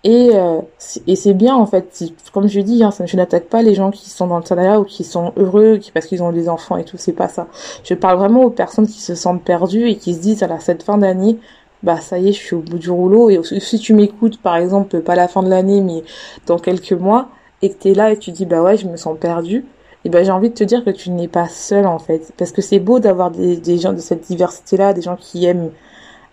Et, 0.03 0.31
euh, 0.33 0.61
et 1.07 1.15
c'est 1.15 1.33
bien 1.33 1.55
en 1.55 1.65
fait, 1.65 2.03
comme 2.31 2.47
je 2.47 2.59
dis, 2.59 2.83
hein, 2.83 2.91
je 3.03 3.17
n'attaque 3.17 3.45
pas 3.45 3.63
les 3.63 3.73
gens 3.73 3.89
qui 3.89 4.07
sont 4.07 4.27
dans 4.27 4.37
le 4.37 4.45
salariat 4.45 4.79
ou 4.79 4.83
qui 4.83 5.03
sont 5.03 5.33
heureux 5.35 5.77
qui, 5.77 5.91
parce 5.91 6.05
qu'ils 6.05 6.21
ont 6.21 6.31
des 6.31 6.47
enfants 6.47 6.77
et 6.77 6.83
tout, 6.83 6.97
c'est 6.97 7.13
pas 7.13 7.27
ça. 7.27 7.47
Je 7.83 7.95
parle 7.95 8.19
vraiment 8.19 8.43
aux 8.43 8.49
personnes 8.51 8.87
qui 8.87 9.01
se 9.01 9.15
sentent 9.15 9.43
perdues 9.43 9.89
et 9.89 9.95
qui 9.97 10.13
se 10.13 10.19
disent 10.19 10.43
à 10.43 10.47
la 10.47 10.59
cette 10.59 10.83
fin 10.83 10.99
d'année, 10.99 11.39
bah 11.83 11.99
ça 12.01 12.19
y 12.19 12.29
est, 12.29 12.31
je 12.33 12.39
suis 12.39 12.55
au 12.55 12.61
bout 12.61 12.77
du 12.77 12.89
rouleau. 12.89 13.29
Et 13.29 13.41
si 13.59 13.79
tu 13.79 13.93
m'écoutes, 13.93 14.41
par 14.41 14.55
exemple, 14.57 15.01
pas 15.01 15.15
la 15.15 15.27
fin 15.27 15.43
de 15.43 15.49
l'année, 15.49 15.81
mais 15.81 16.03
dans 16.47 16.59
quelques 16.59 16.93
mois, 16.93 17.29
et 17.61 17.69
que 17.69 17.75
t'es 17.75 17.93
là 17.93 18.11
et 18.11 18.17
tu 18.17 18.31
dis 18.31 18.45
bah 18.45 18.61
ouais, 18.61 18.77
je 18.77 18.87
me 18.87 18.97
sens 18.97 19.17
perdu, 19.19 19.65
et 20.05 20.09
ben 20.09 20.23
j'ai 20.25 20.31
envie 20.31 20.49
de 20.49 20.55
te 20.55 20.63
dire 20.63 20.83
que 20.83 20.89
tu 20.89 21.11
n'es 21.11 21.27
pas 21.27 21.47
seul 21.47 21.85
en 21.85 21.99
fait, 21.99 22.33
parce 22.37 22.51
que 22.51 22.61
c'est 22.61 22.79
beau 22.79 22.99
d'avoir 22.99 23.31
des, 23.31 23.57
des 23.57 23.77
gens 23.77 23.93
de 23.93 23.99
cette 23.99 24.21
diversité-là, 24.21 24.93
des 24.93 25.01
gens 25.01 25.15
qui 25.15 25.45
aiment 25.45 25.71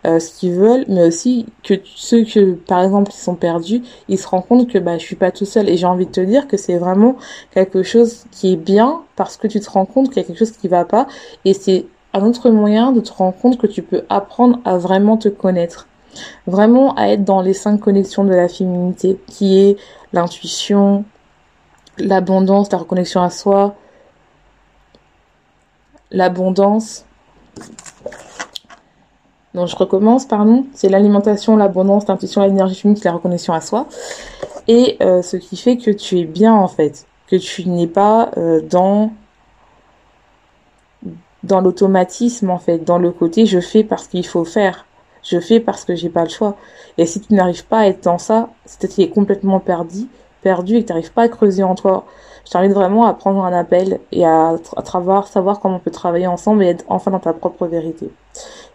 euh, 0.07 0.21
ce 0.21 0.33
qu'ils 0.33 0.53
veulent, 0.53 0.85
mais 0.89 1.05
aussi 1.05 1.47
que 1.65 1.75
ceux 1.85 2.25
que, 2.25 2.53
par 2.53 2.83
exemple, 2.85 3.11
qui 3.11 3.19
sont 3.19 3.35
perdus, 3.35 3.83
ils 4.09 4.19
se 4.19 4.29
rendent 4.29 4.47
compte 4.47 4.71
que 4.71 4.79
bah, 4.79 4.97
je 4.97 5.05
suis 5.05 5.17
pas 5.17 5.33
tout 5.33 5.45
seul. 5.45 5.69
Et 5.69 5.77
j'ai 5.77 5.87
envie 5.87 6.07
de 6.07 6.13
te 6.13 6.21
dire 6.21 6.47
que 6.47 6.57
c'est 6.57 6.79
vraiment 6.79 7.17
quelque 7.53 7.83
chose 7.83 8.25
qui 8.31 8.53
est 8.53 8.57
bien 8.57 9.03
parce 9.17 9.37
que 9.37 9.49
tu 9.49 9.59
te 9.59 9.69
rends 9.69 9.87
compte 9.87 10.09
qu'il 10.09 10.19
y 10.19 10.21
a 10.21 10.23
quelque 10.25 10.39
chose 10.39 10.53
qui 10.53 10.69
va 10.69 10.85
pas. 10.85 11.09
Et 11.45 11.53
c'est 11.53 11.87
un 12.15 12.23
autre 12.23 12.51
moyen 12.51 12.93
de 12.93 13.01
te 13.01 13.13
rendre 13.13 13.37
compte 13.37 13.59
que 13.59 13.67
tu 13.67 13.83
peux 13.83 14.05
apprendre 14.09 14.61
à 14.65 14.79
vraiment 14.79 15.17
te 15.17 15.29
connaître. 15.29 15.87
Vraiment 16.47 16.95
à 16.95 17.09
être 17.09 17.25
dans 17.25 17.43
les 17.43 17.53
cinq 17.53 17.79
connexions 17.79 18.25
de 18.25 18.35
la 18.35 18.49
féminité, 18.49 19.21
qui 19.27 19.59
est 19.59 19.77
l'intuition, 20.13 21.05
l'abondance, 21.99 22.73
la 22.73 22.79
reconnexion 22.79 23.23
à 23.23 23.31
soi, 23.31 23.75
l'abondance, 26.11 27.05
donc 29.55 29.69
je 29.69 29.77
recommence, 29.77 30.27
pardon. 30.27 30.67
C'est 30.73 30.89
l'alimentation, 30.89 31.57
l'abondance, 31.57 32.07
l'intuition, 32.07 32.43
l'énergie 32.43 32.75
chimique, 32.75 33.03
la 33.05 33.13
reconnexion 33.13 33.53
à 33.53 33.61
soi. 33.61 33.87
Et 34.69 34.97
euh, 35.01 35.23
ce 35.23 35.37
qui 35.37 35.57
fait 35.57 35.77
que 35.79 35.91
tu 35.91 36.19
es 36.19 36.25
bien 36.25 36.55
en 36.55 36.69
fait, 36.69 37.07
que 37.27 37.37
tu 37.37 37.69
n'es 37.69 37.87
pas 37.87 38.31
euh, 38.37 38.61
dans 38.61 39.11
dans 41.43 41.61
l'automatisme 41.61 42.51
en 42.51 42.59
fait, 42.59 42.79
dans 42.79 42.99
le 42.99 43.13
côté 43.13 43.47
je 43.47 43.61
fais 43.61 43.85
parce 43.85 44.09
qu'il 44.09 44.27
faut 44.27 44.45
faire, 44.45 44.87
je 45.23 45.39
fais 45.41 45.61
parce 45.61 45.85
que 45.85 45.95
j'ai 45.95 46.09
pas 46.09 46.25
le 46.25 46.31
choix. 46.31 46.57
Et 46.97 47.07
si 47.07 47.21
tu 47.21 47.35
n'arrives 47.35 47.67
pas 47.67 47.81
à 47.81 47.87
être 47.87 48.03
dans 48.05 48.19
ça, 48.19 48.51
c'est 48.65 48.85
à 48.85 48.89
dire 48.89 49.07
est 49.07 49.11
complètement 49.11 49.61
perdu, 49.61 50.07
perdu 50.43 50.77
et 50.77 50.83
que 50.83 50.87
tu 50.87 50.93
n'arrives 50.93 51.13
pas 51.13 51.23
à 51.23 51.29
creuser 51.29 51.63
en 51.63 51.75
toi. 51.75 52.05
Je 52.45 52.53
t'invite 52.53 52.73
vraiment 52.73 53.05
à 53.05 53.13
prendre 53.13 53.45
un 53.45 53.53
appel 53.53 54.01
et 54.11 54.25
à, 54.25 54.57
à 54.77 54.85
savoir 55.27 55.61
comment 55.61 55.77
on 55.77 55.81
peut 55.81 55.91
travailler 55.91 56.27
ensemble 56.27 56.65
et 56.65 56.69
être 56.69 56.85
enfin 56.89 57.11
dans 57.11 57.19
ta 57.19 57.35
propre 57.35 57.67
vérité. 57.67 58.11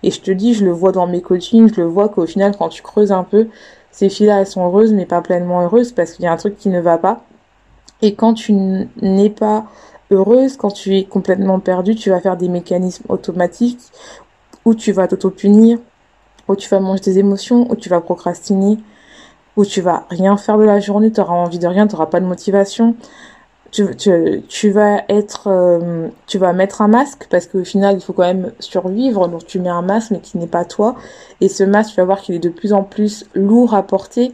Et 0.04 0.12
je 0.12 0.22
te 0.22 0.30
dis, 0.30 0.54
je 0.54 0.64
le 0.64 0.72
vois 0.72 0.92
dans 0.92 1.08
mes 1.08 1.22
coachings, 1.22 1.74
je 1.74 1.82
le 1.82 1.88
vois 1.88 2.10
qu'au 2.10 2.28
final, 2.28 2.56
quand 2.56 2.70
tu 2.70 2.84
creuses 2.84 3.12
un 3.12 3.24
peu, 3.24 3.48
ces 3.90 4.10
filles-là, 4.10 4.42
elles 4.42 4.48
sont 4.48 4.64
heureuses, 4.66 4.94
mais 4.94 5.06
pas 5.06 5.22
pleinement 5.22 5.62
heureuses 5.62 5.92
parce 5.92 6.12
qu'il 6.12 6.26
y 6.26 6.28
a 6.28 6.32
un 6.32 6.38
truc 6.38 6.58
qui 6.58 6.70
ne 6.70 6.80
va 6.80 6.98
pas. 6.98 7.24
Et 8.02 8.16
quand 8.16 8.34
tu 8.34 8.54
n'es 8.54 9.30
pas 9.30 9.66
heureuse, 10.12 10.58
quand 10.58 10.72
tu 10.72 10.98
es 10.98 11.04
complètement 11.04 11.60
perdu, 11.60 11.96
tu 11.96 12.10
vas 12.10 12.20
faire 12.20 12.38
des 12.38 12.50
mécanismes 12.50 13.06
automatiques 13.10 13.80
où 14.66 14.76
tu 14.76 14.92
vas 14.92 15.08
t'auto-punir, 15.08 15.80
où 16.48 16.56
tu 16.56 16.70
vas 16.70 16.80
manger 16.80 17.02
tes 17.02 17.18
émotions, 17.18 17.70
où 17.72 17.76
tu 17.76 17.90
vas 17.90 18.02
procrastiner, 18.02 18.78
où 19.58 19.66
tu 19.66 19.82
vas 19.82 20.06
rien 20.10 20.38
faire 20.38 20.58
de 20.58 20.64
la 20.64 20.80
journée, 20.80 21.12
tu 21.12 21.22
auras 21.22 21.36
envie 21.36 21.60
de 21.60 21.68
rien, 21.68 21.88
tu 21.88 21.94
n'auras 21.94 22.08
pas 22.08 22.20
de 22.20 22.26
motivation 22.26 22.96
tu, 23.74 23.96
tu, 23.96 24.44
tu 24.48 24.70
vas 24.70 25.02
être, 25.10 25.48
euh, 25.48 26.08
tu 26.28 26.38
vas 26.38 26.54
mettre 26.54 26.82
un 26.84 26.88
masque 26.88 27.28
parce 27.30 27.48
qu'au 27.48 27.64
final, 27.64 27.96
il 27.96 28.02
faut 28.02 28.14
quand 28.14 28.24
même 28.24 28.52
survivre. 28.60 29.28
Donc, 29.28 29.48
tu 29.48 29.60
mets 29.60 29.70
un 29.70 29.82
masque 29.82 30.12
mais 30.12 30.20
qui 30.20 30.38
n'est 30.38 30.48
pas 30.48 30.64
toi. 30.64 30.96
Et 31.42 31.50
ce 31.50 31.64
masque, 31.64 31.92
tu 31.92 31.96
vas 31.98 32.06
voir 32.06 32.22
qu'il 32.22 32.36
est 32.36 32.40
de 32.40 32.50
plus 32.50 32.72
en 32.72 32.84
plus 32.84 33.26
lourd 33.34 33.74
à 33.74 33.82
porter 33.82 34.34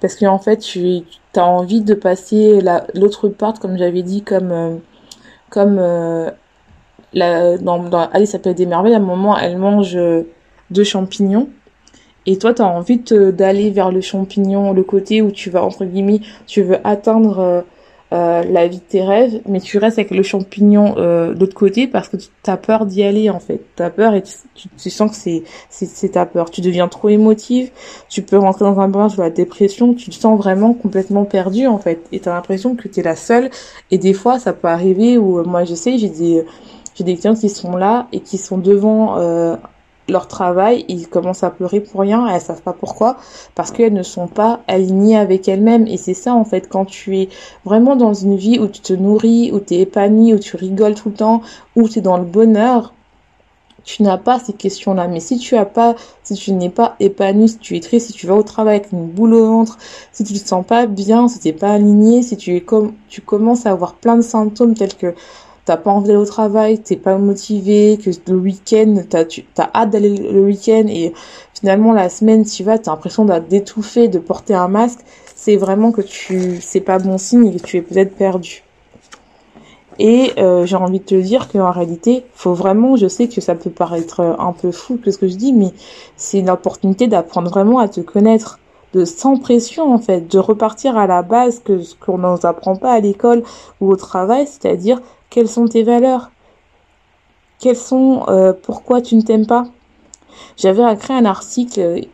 parce 0.00 0.14
qu'en 0.14 0.38
fait, 0.38 0.58
tu 0.58 1.02
as 1.34 1.44
envie 1.44 1.80
de 1.80 1.94
passer 1.94 2.60
l'autre 2.94 3.28
part, 3.28 3.58
comme 3.58 3.76
j'avais 3.76 4.02
dit, 4.02 4.22
comme, 4.22 4.52
euh, 4.52 4.76
comme 5.50 5.78
euh, 5.78 6.30
la, 7.12 7.58
dans, 7.58 7.78
dans 7.78 8.08
Alice 8.10 8.30
s'appelle 8.30 8.54
des 8.54 8.66
merveilles. 8.66 8.94
À 8.94 8.98
un 8.98 9.00
moment, 9.00 9.36
elle 9.36 9.58
mange 9.58 9.98
deux 10.70 10.84
champignons. 10.84 11.48
Et 12.26 12.36
toi, 12.38 12.52
tu 12.52 12.62
as 12.62 12.66
envie 12.66 12.98
d'aller 12.98 13.70
vers 13.70 13.90
le 13.90 14.00
champignon, 14.00 14.72
le 14.72 14.82
côté 14.82 15.22
où 15.22 15.30
tu 15.30 15.48
vas, 15.48 15.64
entre 15.64 15.84
guillemets, 15.84 16.20
tu 16.46 16.62
veux 16.62 16.76
atteindre 16.84 17.64
euh, 18.12 18.42
la 18.42 18.66
vie 18.68 18.78
de 18.78 18.82
tes 18.82 19.02
rêves, 19.02 19.42
mais 19.46 19.60
tu 19.60 19.76
restes 19.76 19.98
avec 19.98 20.10
le 20.10 20.22
champignon 20.22 20.94
euh, 20.96 21.34
de 21.34 21.40
l'autre 21.40 21.54
côté 21.54 21.86
parce 21.86 22.08
que 22.08 22.16
tu 22.16 22.28
as 22.46 22.56
peur 22.56 22.86
d'y 22.86 23.02
aller 23.02 23.28
en 23.28 23.38
fait. 23.38 23.60
Tu 23.76 23.82
as 23.82 23.90
peur 23.90 24.14
et 24.14 24.22
tu, 24.22 24.68
tu, 24.78 24.88
sens 24.88 25.10
que 25.10 25.16
c'est 25.16 25.42
c'est 25.68 26.12
ta 26.12 26.24
peur. 26.24 26.50
Tu 26.50 26.62
deviens 26.62 26.88
trop 26.88 27.10
émotive, 27.10 27.70
tu 28.08 28.22
peux 28.22 28.38
rentrer 28.38 28.64
dans 28.64 28.80
un 28.80 28.88
brin 28.88 29.08
de 29.08 29.20
la 29.20 29.28
dépression, 29.28 29.92
tu 29.92 30.08
te 30.08 30.14
sens 30.14 30.38
vraiment 30.38 30.72
complètement 30.72 31.26
perdu 31.26 31.66
en 31.66 31.78
fait. 31.78 32.00
Et 32.10 32.20
tu 32.20 32.30
as 32.30 32.32
l'impression 32.32 32.76
que 32.76 32.88
tu 32.88 33.00
es 33.00 33.02
la 33.02 33.16
seule. 33.16 33.50
Et 33.90 33.98
des 33.98 34.14
fois, 34.14 34.38
ça 34.38 34.54
peut 34.54 34.68
arriver 34.68 35.18
où 35.18 35.44
moi 35.44 35.64
je 35.64 35.74
sais, 35.74 35.98
j'ai 35.98 36.08
des 36.08 36.44
j'ai 36.94 37.04
des 37.04 37.16
clients 37.16 37.34
qui 37.34 37.48
sont 37.48 37.76
là 37.76 38.08
et 38.12 38.20
qui 38.20 38.38
sont 38.38 38.58
devant 38.58 39.18
euh, 39.18 39.56
leur 40.08 40.26
travail, 40.26 40.84
ils 40.88 41.08
commencent 41.08 41.44
à 41.44 41.50
pleurer 41.50 41.80
pour 41.80 42.00
rien, 42.00 42.26
elles 42.28 42.40
savent 42.40 42.62
pas 42.62 42.72
pourquoi, 42.72 43.16
parce 43.54 43.70
qu'elles 43.70 43.92
ne 43.92 44.02
sont 44.02 44.26
pas 44.26 44.60
alignées 44.66 45.16
avec 45.16 45.48
elles-mêmes. 45.48 45.86
Et 45.86 45.96
c'est 45.96 46.14
ça, 46.14 46.34
en 46.34 46.44
fait, 46.44 46.68
quand 46.68 46.84
tu 46.84 47.18
es 47.18 47.28
vraiment 47.64 47.96
dans 47.96 48.14
une 48.14 48.36
vie 48.36 48.58
où 48.58 48.68
tu 48.68 48.80
te 48.80 48.92
nourris, 48.92 49.50
où 49.52 49.60
tu 49.60 49.74
es 49.74 49.80
épanoui, 49.80 50.34
où 50.34 50.38
tu 50.38 50.56
rigoles 50.56 50.94
tout 50.94 51.10
le 51.10 51.14
temps, 51.14 51.42
où 51.76 51.88
tu 51.88 51.98
es 51.98 52.02
dans 52.02 52.16
le 52.16 52.24
bonheur, 52.24 52.94
tu 53.84 54.02
n'as 54.02 54.18
pas 54.18 54.38
ces 54.38 54.52
questions-là. 54.52 55.08
Mais 55.08 55.20
si 55.20 55.38
tu 55.38 55.56
as 55.56 55.64
pas, 55.64 55.94
si 56.22 56.34
tu 56.34 56.52
n'es 56.52 56.68
pas 56.68 56.96
épanoui, 57.00 57.48
si 57.48 57.58
tu 57.58 57.76
es 57.76 57.80
triste, 57.80 58.08
si 58.08 58.12
tu 58.12 58.26
vas 58.26 58.34
au 58.34 58.42
travail 58.42 58.76
avec 58.76 58.92
une 58.92 59.06
boule 59.06 59.34
au 59.34 59.46
ventre, 59.46 59.78
si 60.12 60.24
tu 60.24 60.34
te 60.34 60.46
sens 60.46 60.64
pas 60.66 60.86
bien, 60.86 61.28
si 61.28 61.38
tu 61.38 61.48
n'es 61.48 61.54
pas 61.54 61.72
aligné, 61.72 62.22
si 62.22 62.36
tu 62.36 62.54
es 62.54 62.60
comme, 62.60 62.92
tu 63.08 63.20
commences 63.22 63.66
à 63.66 63.70
avoir 63.70 63.94
plein 63.94 64.16
de 64.16 64.22
symptômes 64.22 64.74
tels 64.74 64.94
que 64.94 65.14
t'as 65.68 65.76
pas 65.76 65.90
envie 65.90 66.06
d'aller 66.06 66.18
au 66.18 66.24
travail, 66.24 66.78
t'es 66.78 66.96
pas 66.96 67.18
motivé, 67.18 67.98
que 68.02 68.08
le 68.30 68.38
week-end, 68.38 69.02
t'as, 69.06 69.26
hâte 69.74 69.90
d'aller 69.90 70.16
le 70.16 70.40
week-end 70.40 70.86
et 70.88 71.12
finalement 71.52 71.92
la 71.92 72.08
semaine 72.08 72.46
tu 72.46 72.64
vas, 72.64 72.78
t'as 72.78 72.90
l'impression 72.90 73.26
d'étouffer, 73.26 74.08
de 74.08 74.18
porter 74.18 74.54
un 74.54 74.68
masque, 74.68 75.00
c'est 75.34 75.56
vraiment 75.56 75.92
que 75.92 76.00
tu, 76.00 76.62
c'est 76.62 76.80
pas 76.80 76.98
bon 76.98 77.18
signe 77.18 77.48
et 77.48 77.60
que 77.60 77.66
tu 77.66 77.76
es 77.76 77.82
peut-être 77.82 78.16
perdu. 78.16 78.62
Et 79.98 80.32
euh, 80.38 80.64
j'ai 80.64 80.76
envie 80.76 81.00
de 81.00 81.04
te 81.04 81.14
dire 81.16 81.48
qu'en 81.48 81.70
réalité, 81.70 82.24
faut 82.32 82.54
vraiment, 82.54 82.96
je 82.96 83.06
sais 83.06 83.28
que 83.28 83.42
ça 83.42 83.54
peut 83.54 83.68
paraître 83.68 84.20
un 84.20 84.54
peu 84.54 84.72
fou 84.72 84.96
que 84.96 85.10
ce 85.10 85.18
que 85.18 85.28
je 85.28 85.36
dis, 85.36 85.52
mais 85.52 85.72
c'est 86.16 86.38
une 86.38 86.48
opportunité 86.48 87.08
d'apprendre 87.08 87.50
vraiment 87.50 87.78
à 87.78 87.88
te 87.88 88.00
connaître, 88.00 88.58
de 88.94 89.04
sans 89.04 89.36
pression 89.36 89.92
en 89.92 89.98
fait, 89.98 90.32
de 90.32 90.38
repartir 90.38 90.96
à 90.96 91.06
la 91.06 91.20
base 91.20 91.58
que 91.58 91.82
ce 91.82 91.94
qu'on 91.94 92.16
ne 92.16 92.46
apprend 92.46 92.76
pas 92.76 92.92
à 92.92 93.00
l'école 93.00 93.42
ou 93.82 93.90
au 93.90 93.96
travail, 93.96 94.46
c'est-à-dire 94.46 95.02
quelles 95.30 95.48
sont 95.48 95.66
tes 95.66 95.82
valeurs? 95.82 96.30
Quelles 97.58 97.76
sont 97.76 98.24
euh, 98.28 98.52
pourquoi 98.52 99.00
tu 99.00 99.16
ne 99.16 99.22
t'aimes 99.22 99.46
pas? 99.46 99.66
J'avais 100.56 100.92
écrit 100.92 101.14
un 101.14 101.24
article 101.24 102.06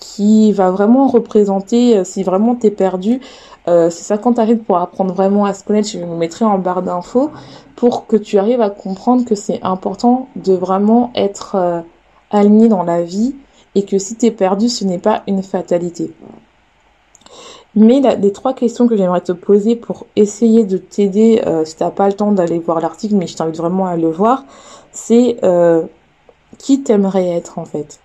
qui 0.00 0.52
va 0.52 0.70
vraiment 0.70 1.06
représenter 1.06 1.98
euh, 1.98 2.04
si 2.04 2.22
vraiment 2.22 2.54
t'es 2.54 2.70
perdu. 2.70 3.20
Euh, 3.68 3.90
c'est 3.90 4.02
ça 4.02 4.18
quand 4.18 4.34
tu 4.34 4.40
arrives 4.40 4.58
pour 4.58 4.78
apprendre 4.78 5.14
vraiment 5.14 5.44
à 5.44 5.54
se 5.54 5.62
connaître, 5.62 5.88
je 5.88 5.98
vous 5.98 6.16
mettrai 6.16 6.44
en 6.44 6.58
barre 6.58 6.82
d'infos 6.82 7.30
pour 7.76 8.06
que 8.06 8.16
tu 8.16 8.38
arrives 8.38 8.60
à 8.60 8.70
comprendre 8.70 9.24
que 9.24 9.34
c'est 9.34 9.60
important 9.62 10.28
de 10.36 10.54
vraiment 10.54 11.12
être 11.14 11.54
euh, 11.54 11.80
aligné 12.30 12.68
dans 12.68 12.82
la 12.82 13.02
vie 13.02 13.36
et 13.74 13.84
que 13.84 13.98
si 13.98 14.16
t'es 14.16 14.30
perdu, 14.30 14.68
ce 14.68 14.84
n'est 14.84 14.98
pas 14.98 15.22
une 15.26 15.42
fatalité. 15.42 16.12
Mais 17.76 18.00
les 18.00 18.32
trois 18.32 18.54
questions 18.54 18.88
que 18.88 18.96
j'aimerais 18.96 19.20
te 19.20 19.32
poser 19.32 19.76
pour 19.76 20.06
essayer 20.16 20.64
de 20.64 20.76
t'aider, 20.76 21.42
euh, 21.46 21.64
si 21.64 21.76
t'as 21.76 21.90
pas 21.90 22.08
le 22.08 22.14
temps 22.14 22.32
d'aller 22.32 22.58
voir 22.58 22.80
l'article, 22.80 23.14
mais 23.14 23.26
je 23.28 23.36
t'invite 23.36 23.56
vraiment 23.56 23.86
à 23.86 23.96
le 23.96 24.10
voir, 24.10 24.44
c'est 24.92 25.36
euh, 25.44 25.82
qui 26.58 26.82
t'aimerais 26.82 27.28
être 27.28 27.58
en 27.58 27.64
fait? 27.64 28.00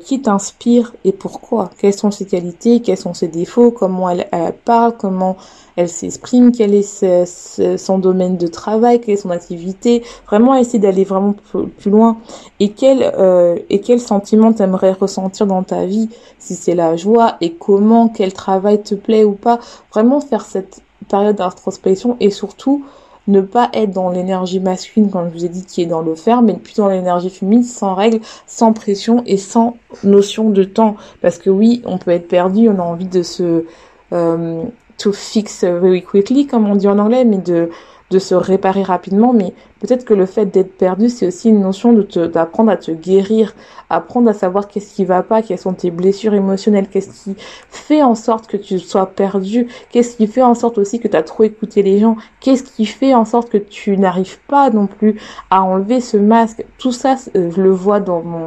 Qui 0.00 0.22
t'inspire 0.22 0.94
et 1.04 1.12
pourquoi? 1.12 1.70
Quelles 1.78 1.94
sont 1.94 2.10
ses 2.10 2.26
qualités? 2.26 2.80
Quels 2.80 2.96
sont 2.96 3.14
ses 3.14 3.28
défauts? 3.28 3.70
Comment 3.70 4.08
elle, 4.10 4.28
parle? 4.64 4.96
Comment 4.96 5.36
elle 5.76 5.88
s'exprime? 5.88 6.52
Quel 6.52 6.74
est 6.74 7.76
son 7.76 7.98
domaine 7.98 8.36
de 8.36 8.46
travail? 8.46 9.00
Quelle 9.00 9.14
est 9.14 9.18
son 9.18 9.30
activité? 9.30 10.02
Vraiment 10.26 10.54
essayer 10.54 10.78
d'aller 10.78 11.04
vraiment 11.04 11.34
plus 11.78 11.90
loin. 11.90 12.18
Et 12.60 12.70
quel 12.70 13.02
euh, 13.18 13.58
et 13.70 13.80
quel 13.80 14.00
sentiment 14.00 14.52
t'aimerais 14.52 14.92
ressentir 14.92 15.46
dans 15.46 15.62
ta 15.62 15.86
vie? 15.86 16.08
Si 16.38 16.54
c'est 16.54 16.74
la 16.74 16.96
joie 16.96 17.36
et 17.40 17.54
comment? 17.54 18.08
Quel 18.08 18.32
travail 18.32 18.82
te 18.82 18.94
plaît 18.94 19.24
ou 19.24 19.32
pas? 19.32 19.58
Vraiment 19.92 20.20
faire 20.20 20.44
cette 20.44 20.80
période 21.08 21.36
d'introspection 21.36 22.16
et 22.20 22.30
surtout 22.30 22.84
ne 23.28 23.40
pas 23.40 23.70
être 23.74 23.90
dans 23.90 24.10
l'énergie 24.10 24.58
masculine, 24.58 25.10
comme 25.10 25.28
je 25.28 25.38
vous 25.38 25.44
ai 25.44 25.48
dit, 25.48 25.64
qui 25.64 25.82
est 25.82 25.86
dans 25.86 26.00
le 26.00 26.14
fer, 26.14 26.42
mais 26.42 26.54
plutôt 26.54 26.82
dans 26.82 26.88
l'énergie 26.88 27.30
féminine, 27.30 27.62
sans 27.62 27.94
règles, 27.94 28.20
sans 28.46 28.72
pression 28.72 29.22
et 29.26 29.36
sans 29.36 29.76
notion 30.02 30.50
de 30.50 30.64
temps. 30.64 30.96
Parce 31.20 31.38
que 31.38 31.50
oui, 31.50 31.82
on 31.84 31.98
peut 31.98 32.10
être 32.10 32.26
perdu, 32.26 32.68
on 32.68 32.78
a 32.78 32.82
envie 32.82 33.06
de 33.06 33.22
se 33.22 33.64
euh, 34.12 34.62
to 34.96 35.12
fix 35.12 35.62
very 35.62 36.02
quickly, 36.02 36.46
comme 36.46 36.68
on 36.68 36.74
dit 36.74 36.88
en 36.88 36.98
anglais, 36.98 37.24
mais 37.24 37.38
de 37.38 37.70
de 38.10 38.18
se 38.18 38.34
réparer 38.34 38.82
rapidement, 38.82 39.32
mais 39.32 39.52
peut-être 39.80 40.04
que 40.04 40.14
le 40.14 40.24
fait 40.24 40.46
d'être 40.46 40.76
perdu, 40.76 41.08
c'est 41.08 41.26
aussi 41.26 41.50
une 41.50 41.60
notion 41.60 41.92
de 41.92 42.26
d'apprendre 42.26 42.70
à 42.70 42.76
te 42.76 42.90
guérir, 42.90 43.54
apprendre 43.90 44.30
à 44.30 44.34
savoir 44.34 44.68
qu'est-ce 44.68 44.94
qui 44.94 45.04
va 45.04 45.22
pas, 45.22 45.42
quelles 45.42 45.58
sont 45.58 45.74
tes 45.74 45.90
blessures 45.90 46.34
émotionnelles, 46.34 46.88
qu'est-ce 46.88 47.24
qui 47.24 47.36
fait 47.68 48.02
en 48.02 48.14
sorte 48.14 48.46
que 48.46 48.56
tu 48.56 48.78
sois 48.78 49.06
perdu, 49.06 49.68
qu'est-ce 49.90 50.16
qui 50.16 50.26
fait 50.26 50.42
en 50.42 50.54
sorte 50.54 50.78
aussi 50.78 51.00
que 51.00 51.08
tu 51.08 51.16
as 51.16 51.22
trop 51.22 51.42
écouté 51.42 51.82
les 51.82 51.98
gens, 51.98 52.16
qu'est-ce 52.40 52.62
qui 52.62 52.86
fait 52.86 53.14
en 53.14 53.24
sorte 53.24 53.50
que 53.50 53.58
tu 53.58 53.96
n'arrives 53.98 54.38
pas 54.48 54.70
non 54.70 54.86
plus 54.86 55.20
à 55.50 55.62
enlever 55.62 56.00
ce 56.00 56.16
masque. 56.16 56.64
Tout 56.78 56.92
ça, 56.92 57.16
euh, 57.36 57.50
je 57.54 57.60
le 57.60 57.70
vois 57.70 58.00
dans 58.00 58.22
mon 58.22 58.46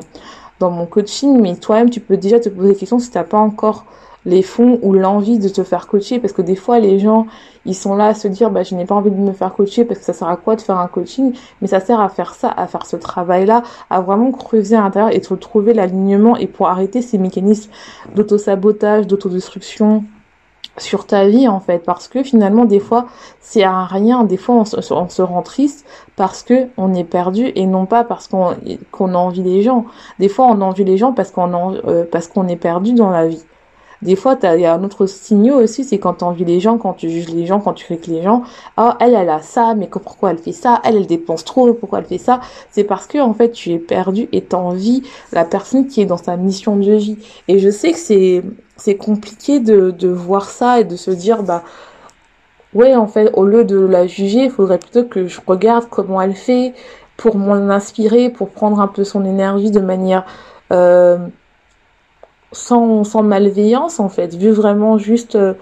dans 0.60 0.70
mon 0.70 0.86
coaching, 0.86 1.42
mais 1.42 1.56
toi-même, 1.56 1.90
tu 1.90 2.00
peux 2.00 2.18
déjà 2.18 2.40
te 2.40 2.48
poser 2.48 2.74
des 2.74 2.76
questions 2.76 3.00
si 3.00 3.10
t'as 3.10 3.24
pas 3.24 3.40
encore 3.40 3.86
les 4.26 4.42
fonds 4.42 4.80
ou 4.82 4.94
l'envie 4.94 5.40
de 5.40 5.50
te 5.50 5.64
faire 5.64 5.88
coacher. 5.88 6.20
Parce 6.20 6.34
que 6.34 6.42
des 6.42 6.56
fois 6.56 6.80
les 6.80 7.00
gens 7.00 7.26
ils 7.66 7.76
sont 7.76 7.96
là 7.96 8.08
à 8.08 8.14
se 8.14 8.28
dire 8.28 8.50
bah 8.52 8.64
je 8.64 8.76
n'ai 8.76 8.86
pas 8.86 8.96
envie 8.96 9.12
de 9.12 9.16
me 9.16 9.34
faire 9.34 9.54
coacher 9.54 9.86
parce 9.86 10.00
que 10.00 10.06
ça 10.06 10.14
sert 10.14 10.28
à 10.28 10.38
quoi 10.38 10.56
de 10.56 10.62
faire 10.62 10.78
un 10.78 10.88
coaching? 10.88 11.34
Mais 11.62 11.68
ça 11.68 11.80
sert 11.80 12.00
à 12.00 12.10
faire 12.10 12.34
ça 12.34 12.50
à 12.56 12.68
faire 12.68 12.86
ce 12.86 12.96
travail 12.96 13.46
là 13.46 13.64
à 13.90 14.02
vraiment 14.02 14.32
creuser 14.32 14.76
à 14.76 14.82
l'intérieur 14.82 15.14
et 15.14 15.22
trouver 15.22 15.74
l'alignement 15.74 16.36
et 16.38 16.48
pour 16.48 16.68
arrêter 16.68 17.02
ces 17.02 17.18
mécanismes 17.18 17.72
d'auto-sabotage 18.16 19.08
d'autodestruction 19.08 20.04
sur 20.78 21.06
ta 21.06 21.28
vie 21.28 21.48
en 21.48 21.60
fait. 21.60 21.80
Parce 21.80 22.08
que 22.08 22.24
finalement 22.24 22.66
des 22.66 22.80
fois 22.80 23.08
c'est 23.40 23.64
à 23.64 23.86
rien. 23.86 24.24
Des 24.24 24.38
fois 24.38 24.56
on 24.56 24.66
se, 24.66 25.22
rend 25.22 25.42
triste 25.42 25.86
parce 26.16 26.44
que 26.44 26.68
on 26.78 26.94
est 26.94 27.04
perdu 27.04 27.52
et 27.56 27.66
non 27.66 27.86
pas 27.86 28.04
parce 28.04 28.28
qu'on 28.28 28.56
qu'on 28.92 29.14
envie 29.14 29.44
les 29.44 29.62
gens. 29.62 29.86
Des 30.20 30.30
fois 30.30 30.48
on 30.48 30.62
envie 30.62 30.84
les 30.84 30.98
gens 30.98 31.14
parce 31.14 31.32
qu'on 31.32 31.76
euh, 31.86 32.06
parce 32.12 32.28
qu'on 32.28 32.48
est 32.48 32.56
perdu 32.56 32.94
dans 32.94 33.10
la 33.10 33.28
vie 33.28 33.44
des 34.02 34.16
fois, 34.16 34.38
il 34.44 34.60
y 34.60 34.66
a 34.66 34.74
un 34.74 34.84
autre 34.84 35.06
signaux 35.06 35.62
aussi, 35.62 35.84
c'est 35.84 36.00
quand 36.00 36.16
tu 36.16 36.24
envies 36.24 36.46
les 36.46 36.60
gens, 36.60 36.78
quand 36.78 36.94
tu 36.94 37.10
juges 37.10 37.30
les 37.30 37.46
gens, 37.46 37.60
quand 37.60 37.74
tu 37.74 37.86
critiques 37.86 38.08
les 38.08 38.24
gens. 38.24 38.44
Ah, 38.78 38.98
elle, 39.00 39.14
elle 39.14 39.30
a 39.30 39.42
ça, 39.42 39.76
mais 39.76 39.88
pourquoi 39.88 40.32
elle 40.32 40.40
fait 40.40 40.52
ça? 40.54 40.82
Elle, 40.84 40.96
elle 40.98 41.06
dépense 41.06 41.46
trop, 41.46 41.72
pourquoi 41.74 42.00
elle 42.00 42.06
fait 42.06 42.18
ça? 42.18 42.42
C'est 42.72 42.84
parce 42.84 43.06
que, 43.06 43.20
en 43.20 43.34
fait, 43.34 43.52
tu 43.52 43.72
es 43.72 43.80
perdu 43.80 44.28
et 44.32 44.42
t'envies 44.42 45.04
la 45.32 45.46
personne 45.46 45.88
qui 45.88 46.02
est 46.02 46.06
dans 46.06 46.18
sa 46.18 46.36
mission 46.36 46.76
de 46.76 46.94
vie. 46.94 47.18
Et 47.48 47.60
je 47.60 47.70
sais 47.70 47.92
que 47.92 48.00
c'est, 48.00 48.44
c'est 48.76 48.96
compliqué 48.96 49.60
de, 49.60 49.92
de 49.92 50.08
voir 50.08 50.50
ça 50.50 50.80
et 50.80 50.84
de 50.84 50.96
se 50.96 51.12
dire, 51.12 51.44
bah, 51.44 51.64
ouais, 52.74 52.96
en 52.96 53.08
fait, 53.08 53.32
au 53.34 53.46
lieu 53.46 53.64
de 53.66 53.80
la 53.80 54.08
juger, 54.08 54.46
il 54.46 54.52
faudrait 54.52 54.80
plutôt 54.80 55.04
que 55.04 55.28
je 55.28 55.40
regarde 55.46 55.86
comment 55.90 56.22
elle 56.22 56.36
fait 56.36 56.74
pour 57.18 57.36
m'en 57.36 57.54
inspirer, 57.70 58.30
pour 58.30 58.50
prendre 58.50 58.80
un 58.80 58.88
peu 58.88 59.04
son 59.04 59.26
énergie 59.26 59.70
de 59.70 59.80
manière, 59.80 60.26
euh, 60.72 61.20
sans, 62.52 63.04
sans 63.04 63.24
malveillance 63.24 64.00
en 64.00 64.10
fait, 64.10 64.36
vu 64.36 64.52
vraiment 64.52 64.98
juste 64.98 65.36
euh, 65.36 65.54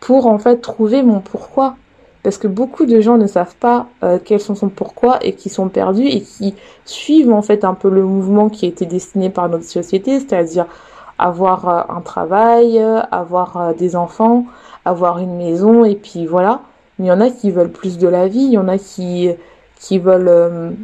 pour 0.00 0.26
en 0.26 0.38
fait 0.38 0.58
trouver 0.58 1.02
mon 1.02 1.20
pourquoi. 1.20 1.76
Parce 2.22 2.36
que 2.36 2.46
beaucoup 2.46 2.84
de 2.84 3.00
gens 3.00 3.16
ne 3.16 3.26
savent 3.26 3.56
pas 3.56 3.86
euh, 4.02 4.18
quels 4.22 4.40
sont 4.40 4.54
son 4.54 4.68
pourquoi 4.68 5.24
et 5.24 5.32
qui 5.32 5.48
sont 5.48 5.68
perdus 5.68 6.06
et 6.06 6.20
qui 6.20 6.54
suivent 6.84 7.32
en 7.32 7.40
fait 7.40 7.64
un 7.64 7.72
peu 7.72 7.88
le 7.88 8.02
mouvement 8.02 8.50
qui 8.50 8.66
a 8.66 8.68
été 8.68 8.84
destiné 8.84 9.30
par 9.30 9.48
notre 9.48 9.64
société, 9.64 10.20
c'est-à-dire 10.20 10.66
avoir 11.18 11.68
euh, 11.68 11.82
un 11.96 12.02
travail, 12.02 12.78
avoir 13.10 13.74
des 13.74 13.96
enfants, 13.96 14.44
avoir 14.84 15.18
une 15.18 15.36
maison 15.36 15.84
et 15.84 15.94
puis 15.94 16.26
voilà. 16.26 16.60
Mais 16.98 17.06
il 17.06 17.08
y 17.08 17.12
en 17.12 17.20
a 17.22 17.30
qui 17.30 17.50
veulent 17.50 17.72
plus 17.72 17.96
de 17.96 18.06
la 18.06 18.28
vie, 18.28 18.40
il 18.40 18.52
y 18.52 18.58
en 18.58 18.68
a 18.68 18.76
qui 18.76 19.30
qui 19.76 19.98
veulent 19.98 20.76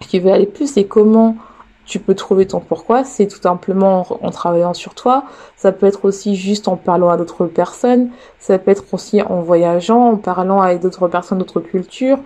qui 0.00 0.18
veulent 0.18 0.32
aller 0.32 0.46
plus 0.46 0.78
et 0.78 0.86
comment 0.86 1.36
tu 1.84 1.98
peux 1.98 2.14
trouver 2.14 2.46
ton 2.46 2.60
pourquoi, 2.60 3.04
c'est 3.04 3.26
tout 3.26 3.40
simplement 3.40 4.06
en, 4.22 4.30
travaillant 4.30 4.74
sur 4.74 4.94
toi. 4.94 5.24
Ça 5.56 5.72
peut 5.72 5.86
être 5.86 6.04
aussi 6.04 6.36
juste 6.36 6.68
en 6.68 6.76
parlant 6.76 7.08
à 7.08 7.16
d'autres 7.16 7.46
personnes. 7.46 8.10
Ça 8.38 8.58
peut 8.58 8.70
être 8.70 8.84
aussi 8.92 9.20
en 9.22 9.42
voyageant, 9.42 10.10
en 10.10 10.16
parlant 10.16 10.60
avec 10.60 10.80
d'autres 10.80 11.08
personnes 11.08 11.38
d'autres 11.38 11.60
cultures. 11.60 12.18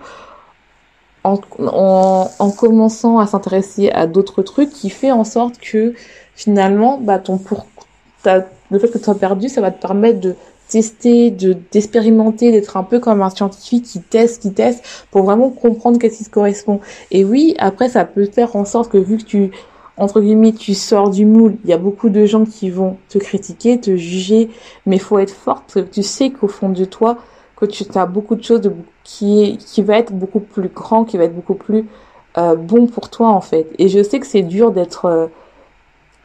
En, 1.23 1.39
en, 1.59 2.51
commençant 2.51 3.19
à 3.19 3.27
s'intéresser 3.27 3.89
à 3.89 4.07
d'autres 4.07 4.43
trucs 4.43 4.69
qui 4.69 4.89
fait 4.89 5.11
en 5.11 5.25
sorte 5.25 5.59
que 5.59 5.93
finalement, 6.35 6.99
bah, 7.01 7.19
ton 7.19 7.37
pour, 7.37 7.65
le 8.25 8.79
fait 8.79 8.87
que 8.89 8.97
tu 8.97 9.03
sois 9.03 9.15
perdu, 9.15 9.49
ça 9.49 9.59
va 9.59 9.71
te 9.71 9.81
permettre 9.81 10.21
de 10.21 10.35
tester, 10.69 11.31
de 11.31 11.55
d'expérimenter, 11.71 12.51
d'être 12.51 12.77
un 12.77 12.83
peu 12.83 12.99
comme 12.99 13.21
un 13.21 13.29
scientifique 13.29 13.85
qui 13.85 14.01
teste, 14.01 14.41
qui 14.41 14.53
teste 14.53 14.83
pour 15.11 15.23
vraiment 15.23 15.49
comprendre 15.49 15.99
qu'est-ce 15.99 16.17
qui 16.17 16.23
se 16.23 16.29
correspond. 16.29 16.79
Et 17.11 17.23
oui, 17.23 17.55
après 17.59 17.89
ça 17.89 18.05
peut 18.05 18.25
faire 18.25 18.55
en 18.55 18.65
sorte 18.65 18.91
que 18.91 18.97
vu 18.97 19.17
que 19.17 19.23
tu 19.23 19.51
entre 19.97 20.21
guillemets 20.21 20.51
tu 20.51 20.73
sors 20.73 21.09
du 21.09 21.25
moule, 21.25 21.57
il 21.63 21.69
y 21.69 21.73
a 21.73 21.77
beaucoup 21.77 22.09
de 22.09 22.25
gens 22.25 22.45
qui 22.45 22.69
vont 22.69 22.97
te 23.09 23.17
critiquer, 23.17 23.79
te 23.79 23.95
juger, 23.95 24.49
mais 24.85 24.99
faut 24.99 25.19
être 25.19 25.33
forte, 25.33 25.89
tu 25.91 26.03
sais 26.03 26.29
qu'au 26.29 26.47
fond 26.47 26.69
de 26.69 26.85
toi 26.85 27.17
que 27.55 27.65
tu 27.65 27.83
as 27.95 28.05
beaucoup 28.05 28.35
de 28.35 28.43
choses 28.43 28.61
de, 28.61 28.71
qui 29.03 29.57
qui 29.57 29.81
va 29.81 29.97
être 29.97 30.13
beaucoup 30.13 30.39
plus 30.39 30.69
grand, 30.69 31.05
qui 31.05 31.17
va 31.17 31.23
être 31.23 31.35
beaucoup 31.35 31.55
plus 31.55 31.85
euh, 32.37 32.55
bon 32.55 32.87
pour 32.87 33.09
toi 33.09 33.29
en 33.29 33.41
fait. 33.41 33.67
Et 33.79 33.89
je 33.89 34.03
sais 34.03 34.19
que 34.19 34.27
c'est 34.27 34.43
dur 34.43 34.71
d'être 34.71 35.05
euh, 35.05 35.27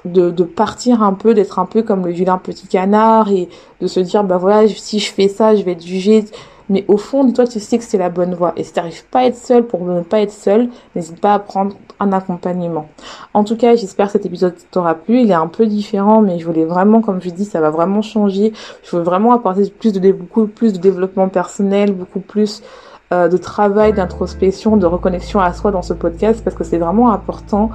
de, 0.05 0.31
partir 0.43 1.03
un 1.03 1.15
peu, 1.15 1.35
d'être 1.35 1.59
un 1.59 1.67
peu 1.67 1.83
comme 1.83 2.07
le 2.07 2.12
vilain 2.12 2.38
petit 2.38 2.67
canard 2.67 3.31
et 3.31 3.49
de 3.81 3.87
se 3.87 4.01
dire, 4.01 4.25
bah 4.25 4.38
voilà, 4.38 4.69
si 4.69 4.99
je 4.99 5.12
fais 5.12 5.29
ça, 5.29 5.55
je 5.55 5.62
vais 5.62 5.73
être 5.73 5.87
jugé. 5.87 6.25
Mais 6.69 6.85
au 6.88 6.97
fond 6.97 7.31
toi, 7.33 7.47
tu 7.47 7.61
sais 7.61 7.77
que 7.77 7.85
c'est 7.85 7.99
la 7.99 8.09
bonne 8.09 8.35
voie. 8.35 8.53
Et 8.57 8.65
si 8.65 8.73
t'arrives 8.73 9.05
pas 9.07 9.21
à 9.21 9.25
être 9.25 9.37
seul 9.37 9.65
pour 9.65 9.85
ne 9.85 10.01
pas 10.01 10.21
être 10.21 10.33
seul, 10.33 10.69
n'hésite 10.95 11.21
pas 11.21 11.35
à 11.35 11.38
prendre 11.38 11.77
un 12.01 12.12
accompagnement. 12.12 12.88
En 13.35 13.45
tout 13.45 13.57
cas, 13.57 13.75
j'espère 13.77 14.07
que 14.07 14.12
cet 14.12 14.27
épisode 14.27 14.55
t'aura 14.71 14.95
plu. 14.95 15.21
Il 15.21 15.31
est 15.31 15.35
un 15.35 15.49
peu 15.49 15.67
différent, 15.67 16.23
mais 16.23 16.38
je 16.38 16.47
voulais 16.47 16.65
vraiment, 16.65 17.01
comme 17.01 17.21
je 17.21 17.31
dis, 17.31 17.45
ça 17.45 17.61
va 17.61 17.71
vraiment 17.71 18.01
changer. 18.01 18.53
Je 18.85 18.97
veux 18.97 19.03
vraiment 19.03 19.33
apporter 19.33 19.69
plus 19.71 19.93
de, 19.93 20.12
beaucoup 20.12 20.47
plus 20.47 20.73
de 20.73 20.79
développement 20.79 21.29
personnel, 21.29 21.93
beaucoup 21.93 22.21
plus 22.21 22.62
euh, 23.12 23.29
de 23.29 23.37
travail, 23.37 23.93
d'introspection, 23.93 24.77
de 24.79 24.87
reconnexion 24.87 25.41
à 25.41 25.53
soi 25.53 25.71
dans 25.71 25.83
ce 25.83 25.93
podcast 25.93 26.43
parce 26.43 26.57
que 26.57 26.65
c'est 26.65 26.79
vraiment 26.79 27.12
important. 27.12 27.71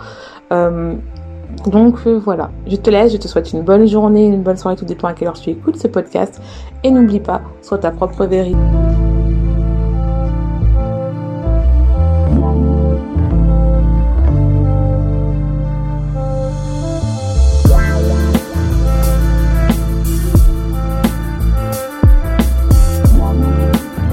Euh, 0.51 0.95
donc 1.65 1.95
euh, 2.05 2.19
voilà, 2.23 2.51
je 2.67 2.75
te 2.75 2.89
laisse, 2.89 3.11
je 3.11 3.17
te 3.17 3.27
souhaite 3.27 3.51
une 3.51 3.63
bonne 3.63 3.87
journée, 3.87 4.27
une 4.27 4.43
bonne 4.43 4.57
soirée, 4.57 4.75
tout 4.75 4.85
dépend 4.85 5.07
à 5.07 5.13
quelle 5.13 5.27
heure 5.27 5.39
tu 5.39 5.49
écoutes 5.49 5.77
ce 5.77 5.87
podcast. 5.87 6.41
Et 6.83 6.91
n'oublie 6.91 7.19
pas, 7.19 7.41
sois 7.61 7.79
ta 7.79 7.91
propre 7.91 8.25
vérité. 8.25 8.57